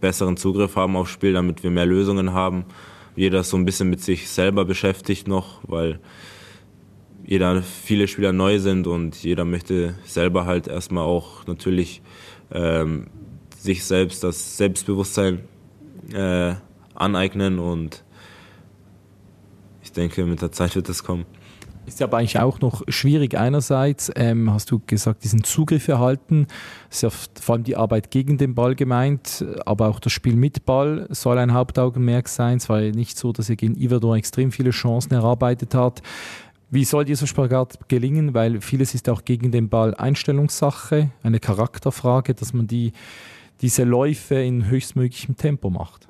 [0.00, 2.64] besseren Zugriff haben aufs Spiel, damit wir mehr Lösungen haben.
[3.16, 5.98] Jeder ist so ein bisschen mit sich selber beschäftigt noch, weil
[7.24, 12.02] jeder, viele Spieler neu sind und jeder möchte selber halt erstmal auch natürlich
[12.52, 13.08] ähm,
[13.62, 15.40] sich selbst das Selbstbewusstsein
[16.12, 16.54] äh,
[16.94, 18.02] aneignen und
[19.82, 21.26] ich denke, mit der Zeit wird das kommen.
[21.86, 23.36] Ist ja aber eigentlich auch noch schwierig.
[23.36, 26.46] Einerseits ähm, hast du gesagt, diesen Zugriff erhalten.
[26.88, 27.10] Das ist ja
[27.40, 31.38] vor allem die Arbeit gegen den Ball gemeint, aber auch das Spiel mit Ball soll
[31.38, 32.58] ein Hauptaugenmerk sein.
[32.58, 36.02] Es war ja nicht so, dass er gegen Iverdor extrem viele Chancen erarbeitet hat.
[36.70, 38.32] Wie soll dieser Spagat gelingen?
[38.32, 42.92] Weil vieles ist auch gegen den Ball Einstellungssache, eine Charakterfrage, dass man die,
[43.62, 46.08] diese Läufe in höchstmöglichem Tempo macht.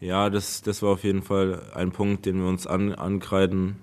[0.00, 3.76] Ja, das, das war auf jeden Fall ein Punkt, den wir uns an, ankreiden,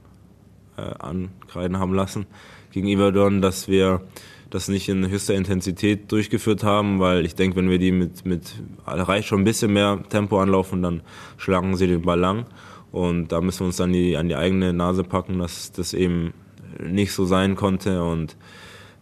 [0.78, 2.26] äh, ankreiden haben lassen
[2.72, 4.02] gegen Iverdon, dass wir
[4.50, 8.56] das nicht in höchster Intensität durchgeführt haben, weil ich denke, wenn wir die mit, mit
[8.86, 11.02] reicht schon ein bisschen mehr Tempo anlaufen, dann
[11.38, 12.46] schlagen sie den Ball lang.
[12.92, 16.34] Und da müssen wir uns dann die, an die eigene Nase packen, dass das eben
[16.82, 18.38] nicht so sein konnte und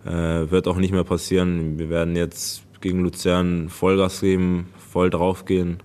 [0.06, 1.78] äh, wird auch nicht mehr passieren.
[1.78, 5.82] Wir werden jetzt gegen Luzern Vollgas geben, voll draufgehen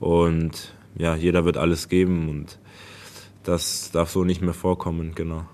[0.00, 2.58] und ja, jeder wird alles geben und
[3.42, 5.46] das darf so nicht mehr vorkommen, genau.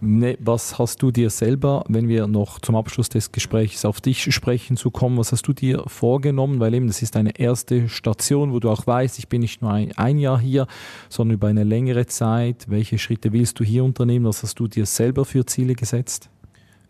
[0.00, 4.34] Nee, was hast du dir selber, wenn wir noch zum Abschluss des Gesprächs auf dich
[4.34, 6.58] sprechen zu kommen, was hast du dir vorgenommen?
[6.58, 9.72] Weil eben das ist eine erste Station, wo du auch weißt, ich bin nicht nur
[9.72, 10.66] ein, ein Jahr hier,
[11.10, 12.64] sondern über eine längere Zeit.
[12.68, 14.24] Welche Schritte willst du hier unternehmen?
[14.24, 16.30] Was hast du dir selber für Ziele gesetzt?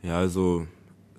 [0.03, 0.67] Ja, also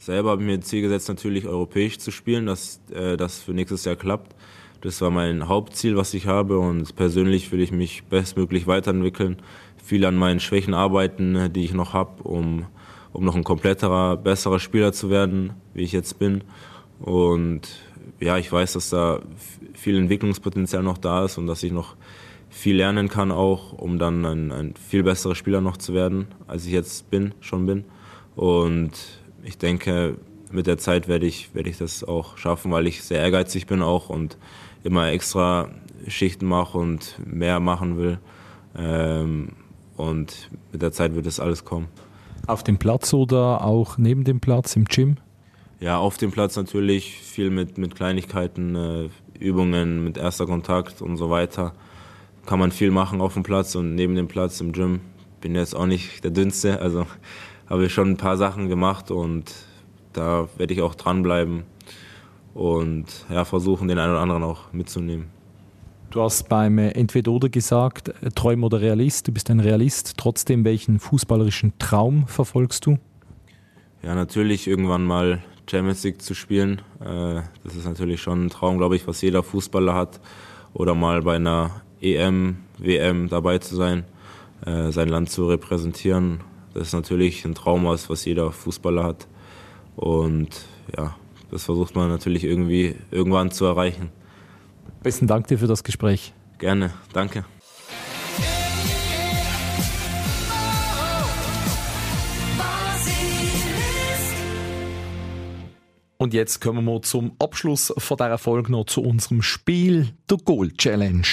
[0.06, 3.86] selber habe ich mir Ziel gesetzt, natürlich europäisch zu spielen, dass äh, das für nächstes
[3.86, 4.36] Jahr klappt.
[4.82, 9.38] Das war mein Hauptziel, was ich habe und persönlich will ich mich bestmöglich weiterentwickeln,
[9.82, 12.66] viel an meinen Schwächen arbeiten, die ich noch habe, um,
[13.14, 16.44] um noch ein kompletterer, besserer Spieler zu werden, wie ich jetzt bin.
[17.00, 17.62] Und
[18.20, 19.22] ja, ich weiß, dass da
[19.74, 21.96] viel Entwicklungspotenzial noch da ist und dass ich noch
[22.50, 26.66] viel lernen kann auch, um dann ein, ein viel besserer Spieler noch zu werden, als
[26.66, 27.86] ich jetzt bin, schon bin.
[28.36, 28.92] Und
[29.44, 30.18] ich denke,
[30.52, 33.82] mit der Zeit werde ich, werde ich das auch schaffen, weil ich sehr ehrgeizig bin
[33.82, 34.38] auch und
[34.84, 35.70] immer extra
[36.08, 38.20] Schichten mache und mehr machen will.
[38.78, 39.50] Ähm,
[39.98, 41.88] und mit der Zeit wird das alles kommen.
[42.48, 45.18] Auf dem Platz oder auch neben dem Platz im Gym?
[45.80, 51.18] Ja, auf dem Platz natürlich viel mit, mit Kleinigkeiten, äh, Übungen, mit erster Kontakt und
[51.18, 51.74] so weiter.
[52.46, 55.02] Kann man viel machen auf dem Platz und neben dem Platz im Gym.
[55.42, 57.06] Bin jetzt auch nicht der Dünnste, also
[57.74, 59.52] habe ich schon ein paar Sachen gemacht und
[60.14, 61.64] da werde ich auch dranbleiben
[62.54, 65.26] und ja, versuchen, den einen oder anderen auch mitzunehmen.
[66.12, 69.28] Du hast beim äh, Entweder-Oder gesagt, äh, Träumer oder Realist.
[69.28, 70.14] Du bist ein Realist.
[70.18, 73.00] Trotzdem, welchen fußballerischen Traum verfolgst du?
[74.04, 76.80] Ja, natürlich irgendwann mal Champions League zu spielen.
[77.00, 80.22] Äh, das ist natürlich schon ein Traum, glaube ich, was jeder Fußballer hat.
[80.76, 84.06] Oder mal bei einer EM, WM dabei zu sein,
[84.66, 86.40] sein Land zu repräsentieren.
[86.74, 89.28] Das ist natürlich ein Traum, was jeder Fußballer hat.
[89.96, 90.50] Und
[90.96, 91.16] ja,
[91.52, 94.10] das versucht man natürlich irgendwie irgendwann zu erreichen.
[95.04, 96.34] Besten Dank dir für das Gespräch.
[96.58, 97.46] Gerne, danke.
[106.18, 110.72] Und jetzt kommen wir zum Abschluss von dieser Folge noch zu unserem Spiel, der Goal
[110.72, 111.28] Challenge.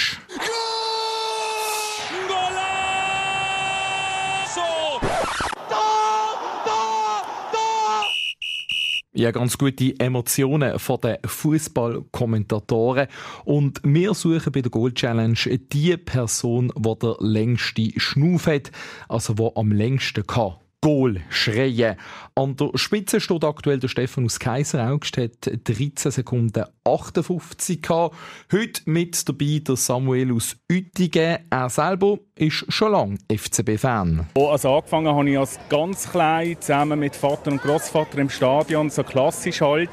[9.13, 13.07] Ja, ganz gute Emotionen von den Fußballkommentatoren.
[13.43, 15.37] Und wir suchen bei der Goal Challenge
[15.73, 18.71] die Person, die der längste Schnuff hat,
[19.09, 20.53] also die am längsten kann.
[20.81, 21.95] Goal schreien.
[22.33, 24.89] An der Spitze steht aktuell der Stefan aus Kaiser.
[24.89, 28.15] August hat 13 Sekunden 58 gehabt.
[28.51, 31.37] Heute mit dabei der Samuel aus Uetingen.
[31.51, 34.25] Er selber ist schon lange FCB-Fan.
[34.35, 39.03] Also angefangen habe ich als ganz klein zusammen mit Vater und Großvater im Stadion, so
[39.03, 39.91] klassisch halt.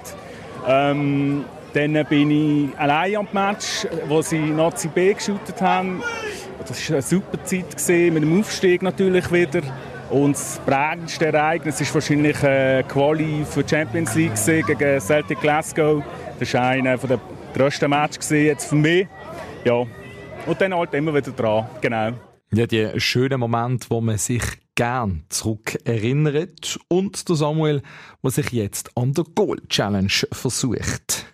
[0.66, 6.02] Ähm, dann bin ich allein am Match, wo sie Nazi B geshootet haben.
[6.66, 9.62] Das war eine super Zeit, mit dem Aufstieg natürlich wieder.
[10.10, 14.34] Und das prägendste Ereignis war wahrscheinlich äh, Quali für die Champions League
[14.66, 16.02] gegen Celtic Glasgow.
[16.38, 17.20] Das war einer der
[17.54, 19.06] grössten Matches jetzt für mich.
[19.64, 19.84] Ja.
[20.46, 22.12] Und dann halt immer wieder dran, genau.
[22.52, 24.42] Ja, die schönen Momente, wo man sich
[24.74, 26.78] gern zurück erinnert.
[26.88, 27.82] Und der Samuel,
[28.22, 31.26] der sich jetzt an der Goal Challenge versucht.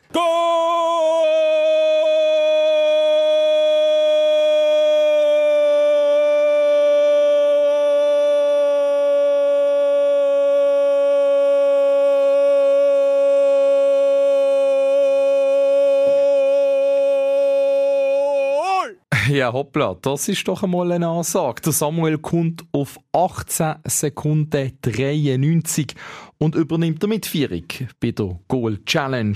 [19.35, 21.61] Ja, hoppla, das ist doch einmal eine Ansage.
[21.62, 25.93] Der Samuel kommt auf 18 Sekunden 93
[26.39, 27.64] und übernimmt damit Vierung
[27.99, 29.35] bei der Goal Challenge.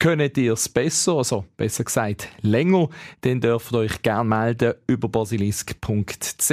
[0.00, 2.88] Könnt ihr es besser, also besser gesagt länger,
[3.20, 6.50] dann dürft ihr euch gerne melden über basilisk.ch.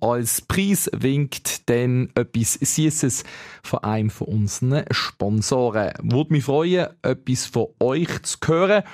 [0.00, 3.24] Als Preis winkt dann etwas Süßes
[3.62, 5.92] von einem von unseren Sponsoren.
[6.02, 8.84] Würde mich freuen, etwas von euch zu hören.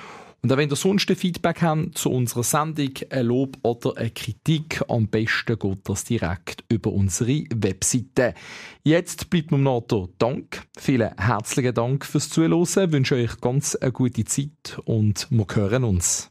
[0.41, 4.81] Und auch wenn ihr sonst Feedback habt zu unserer Sendung, ein Lob oder eine Kritik,
[4.87, 8.33] am besten geht das direkt über unsere Webseite.
[8.83, 10.63] Jetzt bleibt mir noch der Dank.
[10.77, 12.63] Vielen herzlichen Dank fürs Zuhören.
[12.63, 16.29] Ich wünsche euch ganz eine gute Zeit und wir hören uns.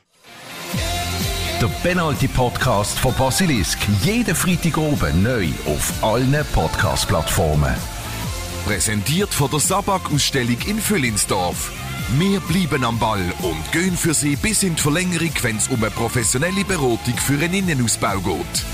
[1.61, 3.79] Der Penalty Podcast von Basilisk.
[4.05, 7.75] Jeden Freitag oben neu auf allen Podcast-Plattformen.
[8.65, 11.73] Präsentiert von der Sabak-Ausstellung in Füllinsdorf.
[12.17, 15.77] Wir bleiben am Ball und gehen für Sie bis in die Verlängerung, wenn es um
[15.83, 18.65] eine professionelle Beratung für einen Innenausbau geht.